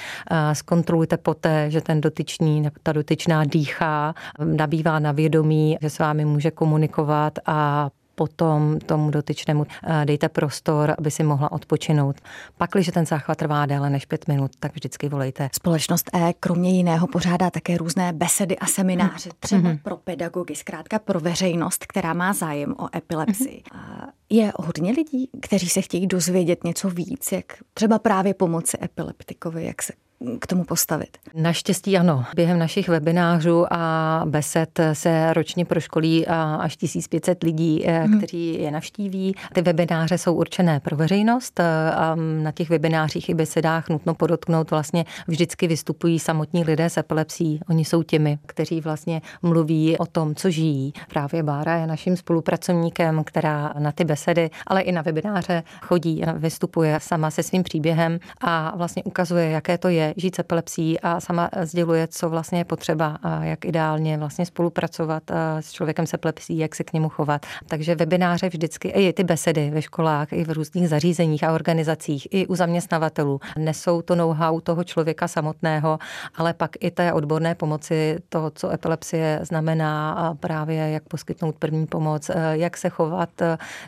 zkontrolujte 0.54 1.18
poté, 1.18 1.72
že 1.72 1.82
ten 1.82 2.02
dotyčný, 2.02 2.70
ta 2.84 2.92
dotyčná 2.92 3.46
dýchá, 3.46 4.14
nabývá 4.44 5.00
na 5.00 5.12
vědomí, 5.12 5.78
že 5.82 5.90
s 5.90 6.00
vámi 6.00 6.26
může 6.26 6.52
komunikovat 6.52 7.34
a 7.46 7.90
potom 8.20 8.80
tomu 8.80 9.12
dotyčnému 9.12 9.66
eh, 9.84 10.06
dejte 10.06 10.30
prostor, 10.30 10.96
aby 10.98 11.12
si 11.12 11.24
mohla 11.24 11.52
odpočinout. 11.52 12.16
Pak, 12.58 12.70
když 12.72 12.88
ten 12.88 13.06
záchvat 13.06 13.38
trvá 13.38 13.66
déle 13.66 13.90
než 13.90 14.06
pět 14.06 14.28
minut, 14.28 14.52
tak 14.60 14.76
vždycky 14.76 15.10
volejte. 15.10 15.50
Společnost 15.54 16.10
E 16.14 16.34
kromě 16.40 16.72
jiného 16.72 17.08
pořádá 17.08 17.50
také 17.50 17.78
různé 17.78 18.14
besedy 18.14 18.58
a 18.58 18.66
semináře, 18.66 19.30
třeba 19.40 19.62
mm-hmm. 19.62 19.80
pro 19.84 19.98
pedagogy, 19.98 20.56
zkrátka 20.56 21.00
pro 21.00 21.20
veřejnost, 21.20 21.86
která 21.86 22.14
má 22.14 22.34
zájem 22.34 22.76
o 22.78 22.98
epilepsii. 22.98 23.62
Mm-hmm. 23.62 24.10
Je 24.30 24.52
hodně 24.56 24.92
lidí, 24.92 25.30
kteří 25.42 25.70
se 25.70 25.82
chtějí 25.82 26.08
dozvědět 26.08 26.64
něco 26.64 26.90
víc, 26.90 27.32
jak 27.32 27.46
třeba 27.74 28.00
právě 28.00 28.34
pomoci 28.34 28.78
epileptikovi, 28.84 29.66
jak 29.66 29.82
se 29.82 29.94
k 30.40 30.48
tomu 30.48 30.64
postavit? 30.64 31.18
Naštěstí 31.34 31.98
ano. 31.98 32.26
Během 32.36 32.60
našich 32.60 32.90
webinářů 32.90 33.66
a 33.74 34.24
besed 34.26 34.80
se 34.94 35.34
ročně 35.34 35.66
proškolí 35.66 36.28
až 36.60 36.78
1500 36.78 37.44
lidí, 37.44 37.84
hmm. 37.88 38.18
kteří 38.18 38.62
je 38.62 38.72
navštíví. 38.72 39.36
Ty 39.54 39.62
webináře 39.62 40.18
jsou 40.18 40.34
určené 40.34 40.80
pro 40.80 40.96
veřejnost 40.96 41.60
a 41.60 42.16
na 42.44 42.52
těch 42.52 42.70
webinářích 42.70 43.30
i 43.30 43.34
besedách 43.34 43.90
nutno 43.90 44.14
podotknout 44.14 44.72
vlastně 44.72 45.06
vždycky 45.28 45.68
vystupují 45.68 46.20
samotní 46.20 46.64
lidé 46.64 46.90
s 46.90 46.98
epilepsí. 46.98 47.60
Oni 47.70 47.86
jsou 47.86 48.04
těmi, 48.04 48.38
kteří 48.46 48.82
vlastně 48.82 49.22
mluví 49.42 49.98
o 49.98 50.06
tom, 50.06 50.36
co 50.36 50.50
žijí. 50.50 50.94
Právě 51.10 51.44
Bára 51.44 51.76
je 51.76 51.88
naším 51.88 52.18
spolupracovníkem, 52.18 53.24
která 53.24 53.74
na 53.80 53.92
ty 53.92 54.04
besedy, 54.04 54.50
ale 54.68 54.82
i 54.82 54.92
na 54.92 55.02
webináře 55.02 55.64
chodí 55.82 56.22
vystupuje 56.36 57.00
sama 57.02 57.32
se 57.32 57.44
svým 57.44 57.64
příběhem 57.64 58.20
a 58.42 58.74
vlastně 58.78 59.04
ukazuje, 59.04 59.50
jaké 59.50 59.78
to 59.78 59.88
je 59.88 60.09
žít 60.18 60.36
s 60.36 60.40
epilepsí 60.40 61.00
a 61.00 61.20
sama 61.20 61.50
sděluje, 61.62 62.08
co 62.08 62.30
vlastně 62.30 62.60
je 62.60 62.66
potřeba 62.66 63.18
a 63.24 63.44
jak 63.44 63.66
ideálně 63.66 64.18
vlastně 64.18 64.46
spolupracovat 64.46 65.24
s 65.60 65.72
člověkem 65.72 66.08
s 66.08 66.14
epilepsí, 66.14 66.58
jak 66.58 66.76
se 66.76 66.84
k 66.84 66.94
němu 66.94 67.10
chovat. 67.10 67.46
Takže 67.68 67.96
webináře 67.96 68.50
vždycky, 68.50 68.88
i 68.88 69.14
ty 69.14 69.24
besedy 69.24 69.70
ve 69.70 69.82
školách, 69.82 70.34
i 70.34 70.44
v 70.44 70.52
různých 70.52 70.90
zařízeních 70.90 71.44
a 71.44 71.54
organizacích, 71.54 72.28
i 72.32 72.48
u 72.48 72.56
zaměstnavatelů 72.56 73.40
nesou 73.58 74.02
to 74.02 74.16
know-how 74.16 74.60
toho 74.60 74.84
člověka 74.84 75.28
samotného, 75.28 76.00
ale 76.36 76.54
pak 76.54 76.72
i 76.80 76.92
té 76.92 77.14
odborné 77.14 77.56
pomoci 77.56 78.18
toho, 78.30 78.52
co 78.56 78.72
epilepsie 78.72 79.40
znamená 79.44 80.14
a 80.14 80.34
právě 80.34 80.90
jak 80.90 81.04
poskytnout 81.04 81.56
první 81.60 81.88
pomoc, 81.88 82.32
jak 82.52 82.78
se 82.78 82.90
chovat, 82.90 83.30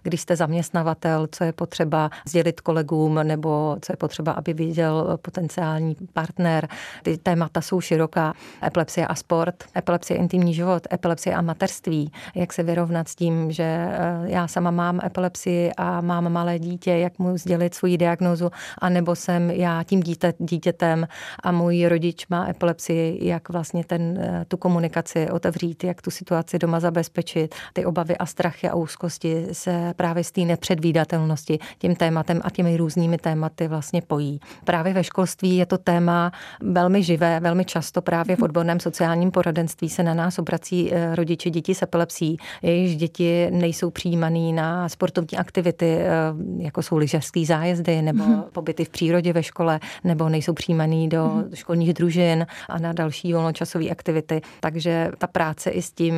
když 0.04 0.22
jste 0.22 0.36
zaměstnavatel, 0.36 1.28
co 1.32 1.44
je 1.44 1.54
potřeba 1.54 2.10
sdělit 2.28 2.62
kolegům 2.62 3.20
nebo 3.24 3.78
co 3.82 3.94
je 3.94 3.98
potřeba, 3.98 4.32
aby 4.32 4.54
viděl 4.54 5.18
potenciální 5.22 5.96
partner. 6.12 6.68
Ty 7.04 7.18
témata 7.18 7.62
jsou 7.62 7.82
široká. 7.82 8.34
Epilepsie 8.64 9.08
a 9.08 9.16
sport, 9.16 9.56
epilepsie 9.76 10.18
intimní 10.18 10.54
život, 10.54 10.88
epilepsie 10.94 11.36
a 11.36 11.42
materství. 11.42 12.12
Jak 12.36 12.54
se 12.54 12.64
vyrovnat 12.64 13.08
s 13.08 13.16
tím, 13.16 13.52
že 13.52 13.64
eh, 13.64 14.22
já 14.26 14.48
sama 14.48 14.72
mám 14.72 15.00
epilepsii 15.06 15.72
a 15.78 16.02
mám 16.02 16.34
malé 16.34 16.60
dítě, 16.60 16.92
jak 16.92 17.20
mu 17.20 17.38
sdělit 17.38 17.74
svoji 17.74 17.98
diagnozu, 17.98 18.52
anebo 18.78 19.16
jsem 19.16 19.52
já 19.52 19.84
tím 19.84 20.00
dítě, 20.00 20.34
dítětem 20.40 21.08
a 21.44 21.52
můj 21.52 21.86
rodič 21.86 22.28
má 22.28 22.50
epilepsii, 22.50 23.28
jak 23.28 23.50
vlastně 23.50 23.84
ten, 23.86 24.18
eh, 24.22 24.46
tu 24.48 24.58
komunikaci 24.58 25.32
otevřít, 25.32 25.84
jak 25.84 26.02
tu 26.02 26.12
situaci 26.12 26.60
doma 26.60 26.80
zabezpečit. 26.80 27.56
Ty 27.74 27.86
obavy 27.86 28.18
a 28.18 28.26
strachy 28.26 28.70
a 28.70 28.76
úzkosti 28.76 29.48
se 29.52 29.94
právě 29.96 30.24
z 30.24 30.32
té 30.32 30.42
nepředvídatelnosti 30.42 31.60
tím 31.78 31.96
tématem 31.96 32.42
a 32.44 32.50
těmi 32.50 32.78
různými 32.78 33.18
tématy 33.18 33.68
vlastně 33.68 34.02
pojí. 34.02 34.40
Právě 34.64 34.94
ve 34.94 35.04
školství 35.04 35.58
je 35.58 35.66
to 35.66 35.78
téma, 35.78 36.01
téma 36.02 36.32
velmi 36.62 37.04
živé, 37.04 37.40
velmi 37.40 37.66
často 37.66 38.02
právě 38.02 38.36
v 38.36 38.42
odborném 38.42 38.80
sociálním 38.80 39.32
poradenství 39.32 39.90
se 39.90 40.04
na 40.04 40.14
nás 40.14 40.40
obrací 40.40 40.94
eh, 40.94 41.16
rodiče 41.16 41.50
dětí 41.50 41.76
s 41.76 41.82
epilepsií. 41.82 42.38
Jejichž 42.62 42.96
děti 42.96 43.48
nejsou 43.52 43.90
přijímaný 43.90 44.54
na 44.54 44.90
sportovní 44.90 45.38
aktivity, 45.38 45.86
eh, 45.86 46.08
jako 46.58 46.82
jsou 46.82 46.98
lyžařský 46.98 47.46
zájezdy 47.46 48.02
nebo 48.02 48.24
mm-hmm. 48.24 48.44
pobyty 48.52 48.86
v 48.86 48.90
přírodě 48.90 49.34
ve 49.34 49.44
škole, 49.44 49.80
nebo 50.04 50.30
nejsou 50.30 50.54
přijímaný 50.54 51.10
do 51.10 51.26
mm-hmm. 51.26 51.54
školních 51.54 51.94
družin 51.94 52.46
a 52.70 52.80
na 52.80 52.94
další 52.94 53.34
volnočasové 53.34 53.90
aktivity. 53.90 54.42
Takže 54.60 55.12
ta 55.18 55.28
práce 55.28 55.70
i 55.70 55.82
s 55.82 55.92
tím 55.92 56.14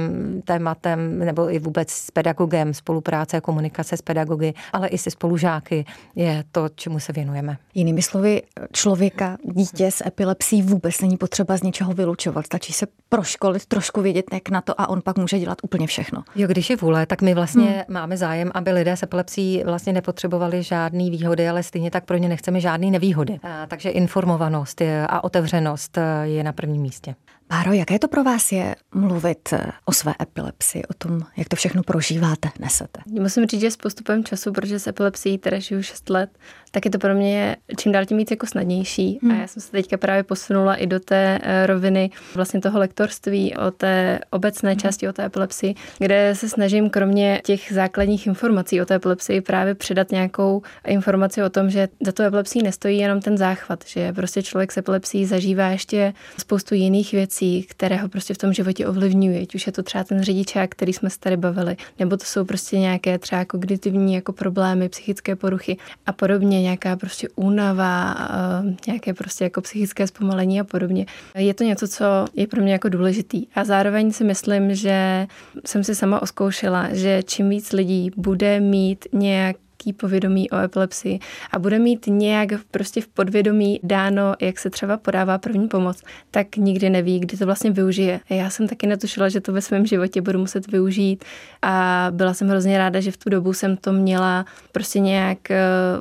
tématem, 0.45 1.19
nebo 1.19 1.53
i 1.53 1.59
vůbec 1.59 1.89
s 1.89 2.11
pedagogem, 2.11 2.73
spolupráce 2.73 3.37
a 3.37 3.41
komunikace 3.41 3.97
s 3.97 4.01
pedagogy, 4.01 4.53
ale 4.73 4.87
i 4.87 4.97
se 4.97 5.11
spolužáky 5.11 5.85
je 6.15 6.43
to, 6.51 6.69
čemu 6.75 6.99
se 6.99 7.13
věnujeme. 7.13 7.57
Jinými 7.73 8.01
slovy, 8.01 8.41
člověka, 8.71 9.37
dítě 9.43 9.72
s 9.79 10.05
epilepsí 10.05 10.61
vůbec 10.61 11.01
není 11.01 11.17
potřeba 11.17 11.57
z 11.57 11.63
něčeho 11.63 11.93
vylučovat. 11.93 12.45
Stačí 12.45 12.73
se 12.73 12.87
proškolit, 13.09 13.65
trošku 13.65 14.01
vědět, 14.01 14.25
jak 14.33 14.49
na 14.49 14.61
to 14.61 14.81
a 14.81 14.89
on 14.89 15.01
pak 15.01 15.17
může 15.17 15.39
dělat 15.39 15.57
úplně 15.63 15.87
všechno. 15.87 16.23
Jo, 16.35 16.47
když 16.47 16.69
je 16.69 16.75
vůle, 16.75 17.05
tak 17.05 17.21
my 17.21 17.33
vlastně 17.33 17.65
hmm. 17.65 17.83
máme 17.87 18.17
zájem, 18.17 18.51
aby 18.53 18.71
lidé 18.71 18.97
s 18.97 19.03
epilepsí 19.03 19.63
vlastně 19.65 19.93
nepotřebovali 19.93 20.63
žádný 20.63 21.11
výhody, 21.11 21.49
ale 21.49 21.63
stejně 21.63 21.91
tak 21.91 22.05
pro 22.05 22.17
ně 22.17 22.29
nechceme 22.29 22.59
žádný 22.59 22.91
nevýhody. 22.91 23.39
A, 23.43 23.65
takže 23.65 23.89
informovanost 23.89 24.81
je, 24.81 25.07
a 25.07 25.23
otevřenost 25.23 25.97
je 26.23 26.43
na 26.43 26.53
prvním 26.53 26.81
místě. 26.81 27.15
Páro, 27.47 27.73
jaké 27.73 27.99
to 27.99 28.07
pro 28.07 28.23
vás 28.23 28.51
je 28.51 28.75
mluvit 28.93 29.53
o 29.85 29.91
své 29.91 30.13
epilepsii, 30.21 30.83
o 30.85 30.93
tom, 30.93 31.21
jak 31.37 31.49
to 31.49 31.55
všechno 31.55 31.83
prožíváte, 31.83 32.49
nesete? 32.59 33.01
Musím 33.19 33.45
říct, 33.45 33.61
že 33.61 33.71
s 33.71 33.77
postupem 33.77 34.23
času, 34.23 34.51
protože 34.51 34.79
s 34.79 34.87
epilepsií 34.87 35.37
teda 35.37 35.59
žiju 35.59 35.81
6 35.81 36.09
let, 36.09 36.29
tak 36.73 36.85
je 36.85 36.91
to 36.91 36.99
pro 36.99 37.15
mě 37.15 37.55
čím 37.77 37.91
dál 37.91 38.05
tím 38.05 38.17
víc 38.17 38.31
jako 38.31 38.47
snadnější. 38.47 39.19
Hmm. 39.21 39.31
A 39.31 39.35
já 39.35 39.47
jsem 39.47 39.61
se 39.61 39.71
teďka 39.71 39.97
právě 39.97 40.23
posunula 40.23 40.75
i 40.75 40.87
do 40.87 40.99
té 40.99 41.39
eh, 41.41 41.67
roviny 41.67 42.09
vlastně 42.35 42.61
toho 42.61 42.79
lektorství 42.79 43.55
o 43.55 43.71
té 43.71 44.19
obecné 44.29 44.71
hmm. 44.71 44.79
části 44.79 45.07
o 45.07 45.13
té 45.13 45.25
epilepsii, 45.25 45.75
kde 45.99 46.35
se 46.35 46.49
snažím 46.49 46.89
kromě 46.89 47.41
těch 47.45 47.73
základních 47.73 48.27
informací 48.27 48.81
o 48.81 48.85
té 48.85 48.95
epilepsii 48.95 49.41
právě 49.41 49.75
předat 49.75 50.11
nějakou 50.11 50.61
informaci 50.87 51.43
o 51.43 51.49
tom, 51.49 51.69
že 51.69 51.87
za 52.05 52.11
to 52.11 52.23
epilepsii 52.23 52.63
nestojí 52.63 52.97
jenom 52.97 53.21
ten 53.21 53.37
záchvat, 53.37 53.83
že 53.87 54.13
prostě 54.13 54.43
člověk 54.43 54.71
s 54.71 54.77
epilepsií 54.77 55.25
zažívá 55.25 55.67
ještě 55.67 56.13
spoustu 56.37 56.75
jiných 56.75 57.11
věcí, 57.11 57.63
které 57.63 57.95
ho 57.95 58.09
prostě 58.09 58.33
v 58.33 58.37
tom 58.37 58.53
životě 58.53 58.87
ovlivňují. 58.87 59.41
Ať 59.41 59.55
už 59.55 59.67
je 59.67 59.73
to 59.73 59.83
třeba 59.83 60.03
ten 60.03 60.23
řidičák, 60.23 60.69
který 60.69 60.93
jsme 60.93 61.09
se 61.09 61.19
tady 61.19 61.37
bavili, 61.37 61.77
nebo 61.99 62.17
to 62.17 62.25
jsou 62.25 62.45
prostě 62.45 62.79
nějaké 62.79 63.17
třeba 63.17 63.45
kognitivní 63.45 64.13
jako 64.13 64.33
problémy, 64.33 64.89
psychické 64.89 65.35
poruchy 65.35 65.77
a 66.05 66.13
podobně 66.13 66.62
nějaká 66.63 66.95
prostě 66.95 67.27
únava, 67.35 68.15
eh, 68.63 68.75
nějaké 68.87 69.13
prostě 69.13 69.43
jako 69.43 69.61
psychické 69.61 70.07
zpomalení 70.07 70.59
a 70.59 70.63
podobně. 70.63 71.05
Je 71.35 71.53
to 71.53 71.63
něco, 71.63 71.87
co 71.87 72.05
je 72.33 72.47
pro 72.47 72.61
mě 72.61 72.73
jako 72.73 72.89
důležitý. 72.89 73.47
A 73.55 73.63
zároveň 73.63 74.11
si 74.11 74.23
myslím, 74.23 74.75
že 74.75 75.27
jsem 75.65 75.83
si 75.83 75.95
sama 75.95 76.21
oskoušela, 76.21 76.87
že 76.91 77.23
čím 77.23 77.49
víc 77.49 77.71
lidí 77.71 78.11
bude 78.17 78.59
mít 78.59 79.05
nějak 79.13 79.55
nízký 79.85 79.93
povědomí 79.93 80.49
o 80.49 80.57
epilepsii 80.57 81.19
a 81.51 81.59
bude 81.59 81.79
mít 81.79 82.07
nějak 82.07 82.49
prostě 82.71 83.01
v 83.01 83.07
podvědomí 83.07 83.79
dáno, 83.83 84.35
jak 84.41 84.59
se 84.59 84.69
třeba 84.69 84.97
podává 84.97 85.37
první 85.37 85.67
pomoc, 85.67 86.01
tak 86.31 86.57
nikdy 86.57 86.89
neví, 86.89 87.19
kdy 87.19 87.37
to 87.37 87.45
vlastně 87.45 87.71
využije. 87.71 88.19
Já 88.29 88.49
jsem 88.49 88.67
taky 88.67 88.87
netušila, 88.87 89.29
že 89.29 89.41
to 89.41 89.53
ve 89.53 89.61
svém 89.61 89.85
životě 89.85 90.21
budu 90.21 90.39
muset 90.39 90.71
využít 90.71 91.23
a 91.61 92.07
byla 92.11 92.33
jsem 92.33 92.49
hrozně 92.49 92.77
ráda, 92.77 92.99
že 92.99 93.11
v 93.11 93.17
tu 93.17 93.29
dobu 93.29 93.53
jsem 93.53 93.77
to 93.77 93.91
měla 93.91 94.45
prostě 94.71 94.99
nějak, 94.99 95.51
eh, 95.51 95.59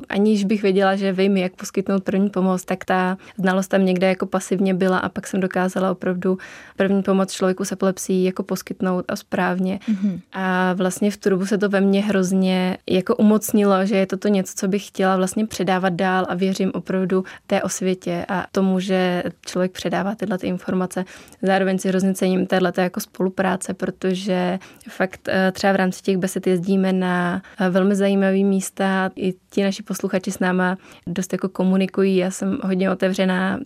aniž 0.08 0.44
bych 0.44 0.62
věděla, 0.62 0.96
že 0.96 1.12
vím, 1.12 1.36
jak 1.36 1.52
poskytnout 1.52 2.04
první 2.04 2.30
pomoc, 2.30 2.64
tak 2.64 2.84
ta 2.84 3.16
znalost 3.38 3.68
tam 3.68 3.84
někde 3.84 4.08
jako 4.08 4.26
pasivně 4.26 4.74
byla 4.74 4.98
a 4.98 5.08
pak 5.08 5.26
jsem 5.26 5.40
dokázala 5.40 5.90
opravdu 5.90 6.38
první 6.76 7.02
pomoc 7.02 7.32
člověku 7.32 7.64
s 7.64 7.72
epilepsií 7.72 8.24
jako 8.24 8.42
poskytnout 8.42 9.04
a 9.08 9.16
správně. 9.16 9.80
Mm-hmm. 9.88 10.20
A 10.32 10.72
vlastně 10.72 11.10
v 11.10 11.16
tu 11.16 11.30
dobu 11.30 11.46
se 11.46 11.58
to 11.58 11.68
ve 11.68 11.80
mně 11.80 12.02
hrozně 12.02 12.78
jako 12.90 13.16
umocnilo, 13.16 13.71
že 13.84 13.96
je 13.96 14.06
toto 14.06 14.28
něco, 14.28 14.52
co 14.56 14.68
bych 14.68 14.86
chtěla 14.86 15.16
vlastně 15.16 15.46
předávat 15.46 15.92
dál 15.92 16.26
a 16.28 16.34
věřím 16.34 16.70
opravdu 16.74 17.24
té 17.46 17.62
osvětě 17.62 18.24
a 18.28 18.46
tomu, 18.52 18.80
že 18.80 19.22
člověk 19.46 19.72
předává 19.72 20.14
tyhle 20.14 20.38
ty 20.38 20.46
informace. 20.46 21.04
Zároveň 21.42 21.78
si 21.78 21.88
hrozně 21.88 22.14
cením 22.14 22.46
téhle 22.46 22.72
jako 22.76 23.00
spolupráce, 23.00 23.74
protože 23.74 24.58
fakt 24.88 25.28
eh, 25.28 25.52
třeba 25.52 25.72
v 25.72 25.76
rámci 25.76 26.02
těch 26.02 26.16
besed 26.16 26.46
jezdíme 26.46 26.92
na 26.92 27.42
eh, 27.58 27.70
velmi 27.70 27.94
zajímavé 27.94 28.38
místa. 28.38 29.10
I 29.16 29.34
ti 29.50 29.62
naši 29.62 29.82
posluchači 29.82 30.30
s 30.30 30.38
náma 30.38 30.78
dost 31.06 31.32
jako 31.32 31.48
komunikují. 31.48 32.16
Já 32.16 32.30
jsem 32.30 32.58
hodně 32.62 32.90
otevřená 32.90 33.58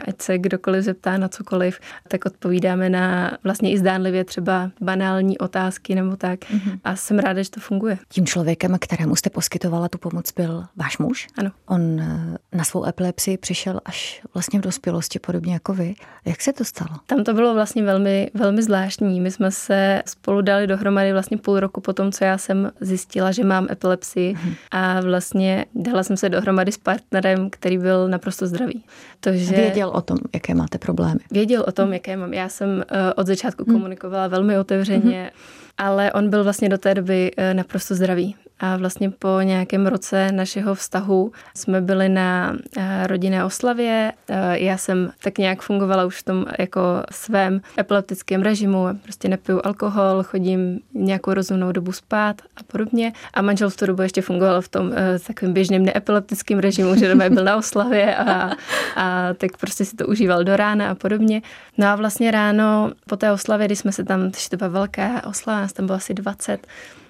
ať 0.00 0.22
se 0.22 0.38
kdokoliv 0.38 0.84
zeptá 0.84 1.18
na 1.18 1.28
cokoliv, 1.28 1.80
tak 2.08 2.26
odpovídáme 2.26 2.90
na 2.90 3.38
vlastně 3.44 3.70
i 3.70 3.78
zdánlivě 3.78 4.24
třeba 4.24 4.70
banální 4.80 5.38
otázky 5.38 5.94
nebo 5.94 6.16
tak. 6.16 6.40
Mm-hmm. 6.40 6.80
A 6.84 6.96
jsem 6.96 7.18
ráda, 7.18 7.42
že 7.42 7.50
to 7.50 7.60
funguje. 7.60 7.98
Tím 8.08 8.26
člověkem, 8.26 8.76
kterému 8.80 9.16
jste 9.16 9.30
poskytovala 9.30 9.88
tu 9.88 9.98
pomoc, 9.98 10.32
byl 10.36 10.64
váš 10.76 10.98
muž? 10.98 11.28
Ano. 11.38 11.50
On 11.66 12.00
eh, 12.00 12.38
na 12.52 12.64
svou 12.64 12.86
epilepsii 12.86 13.38
přišel 13.38 13.80
až 13.84 14.22
vlastně 14.34 14.58
v 14.58 14.62
dospělosti, 14.62 15.18
podobně 15.18 15.52
jako 15.52 15.74
vy. 15.74 15.94
Jak 16.24 16.40
se 16.40 16.52
to 16.52 16.64
stalo? 16.64 16.90
Tam 17.06 17.24
to 17.24 17.34
bylo 17.34 17.54
vlastně 17.54 17.82
velmi, 17.82 18.30
velmi 18.34 18.62
zvláštní. 18.62 19.20
My 19.20 19.30
jsme 19.30 19.50
se 19.50 20.02
spolu 20.06 20.40
dali 20.40 20.66
dohromady 20.66 21.12
vlastně 21.12 21.36
půl 21.36 21.60
roku 21.60 21.80
po 21.80 21.92
tom, 21.92 22.12
co 22.12 22.24
já 22.24 22.38
jsem 22.38 22.72
zjistila, 22.80 23.32
že 23.32 23.44
mám 23.44 23.66
epilepsii 23.70 24.34
mm-hmm. 24.34 24.54
a 24.70 25.00
vlastně 25.00 25.66
dala 25.74 26.02
jsem 26.02 26.16
se 26.16 26.28
dohromady 26.28 26.72
s 26.72 26.78
partnerem, 26.78 27.50
který 27.50 27.78
byl 27.78 28.08
naprosto 28.08 28.46
zdravý. 28.46 28.84
To, 29.20 29.32
že... 29.32 29.56
Věděl 29.56 29.81
věděl 29.82 29.98
o 29.98 30.02
tom, 30.02 30.18
jaké 30.34 30.54
máte 30.54 30.78
problémy? 30.78 31.20
Věděl 31.30 31.64
o 31.68 31.72
tom, 31.72 31.92
jaké 31.92 32.16
mám. 32.16 32.34
Já 32.34 32.48
jsem 32.48 32.68
uh, 32.68 32.82
od 33.16 33.26
začátku 33.26 33.64
hmm. 33.64 33.74
komunikovala 33.74 34.28
velmi 34.28 34.58
otevřeně, 34.58 35.20
hmm. 35.20 35.30
ale 35.78 36.12
on 36.12 36.30
byl 36.30 36.44
vlastně 36.44 36.68
do 36.68 36.78
té 36.78 36.94
doby 36.94 37.30
uh, 37.38 37.54
naprosto 37.54 37.94
zdravý. 37.94 38.34
A 38.62 38.76
vlastně 38.76 39.10
po 39.10 39.40
nějakém 39.42 39.86
roce 39.86 40.32
našeho 40.32 40.74
vztahu 40.74 41.32
jsme 41.56 41.80
byli 41.80 42.08
na 42.08 42.56
eh, 42.76 43.06
rodinné 43.06 43.44
oslavě. 43.44 44.12
Eh, 44.28 44.58
já 44.58 44.76
jsem 44.76 45.12
tak 45.22 45.38
nějak 45.38 45.62
fungovala 45.62 46.04
už 46.04 46.18
v 46.18 46.22
tom 46.22 46.46
jako 46.58 46.80
svém 47.10 47.60
epileptickém 47.78 48.42
režimu. 48.42 48.86
Prostě 49.02 49.28
nepiju 49.28 49.60
alkohol, 49.64 50.22
chodím 50.22 50.80
nějakou 50.94 51.34
rozumnou 51.34 51.72
dobu 51.72 51.92
spát 51.92 52.42
a 52.56 52.62
podobně. 52.62 53.12
A 53.34 53.42
manžel 53.42 53.70
v 53.70 53.76
tu 53.76 53.86
dobu 53.86 54.02
ještě 54.02 54.22
fungoval 54.22 54.60
v 54.60 54.68
tom 54.68 54.92
eh, 54.94 55.18
takovém 55.18 55.54
běžným 55.54 55.84
neepileptickém 55.84 56.58
režimu, 56.58 56.96
že 56.96 57.08
doma 57.08 57.28
byl 57.28 57.44
na 57.44 57.56
oslavě 57.56 58.16
a, 58.16 58.50
a 58.96 59.34
tak 59.34 59.56
prostě 59.56 59.84
si 59.84 59.96
to 59.96 60.06
užíval 60.06 60.44
do 60.44 60.56
rána 60.56 60.90
a 60.90 60.94
podobně. 60.94 61.42
No 61.78 61.86
a 61.86 61.96
vlastně 61.96 62.30
ráno 62.30 62.92
po 63.08 63.16
té 63.16 63.32
oslavě, 63.32 63.66
když 63.66 63.78
jsme 63.78 63.92
se 63.92 64.04
tam, 64.04 64.30
to 64.50 64.56
byla 64.56 64.70
velká 64.70 65.26
oslava, 65.26 65.60
nás 65.60 65.72
tam 65.72 65.86
bylo 65.86 65.96
asi 65.96 66.14
20, 66.14 66.66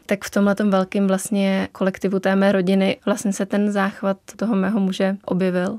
tak 0.06 0.25
v 0.25 0.30
tomhle 0.30 0.54
velkém 0.64 1.06
vlastně 1.06 1.68
kolektivu 1.73 2.18
té 2.18 2.37
mé 2.37 2.52
rodiny 2.52 2.97
vlastně 3.06 3.32
se 3.32 3.47
ten 3.47 3.73
záchvat 3.73 4.16
toho 4.37 4.56
mého 4.56 4.80
muže 4.80 5.16
objevil. 5.25 5.78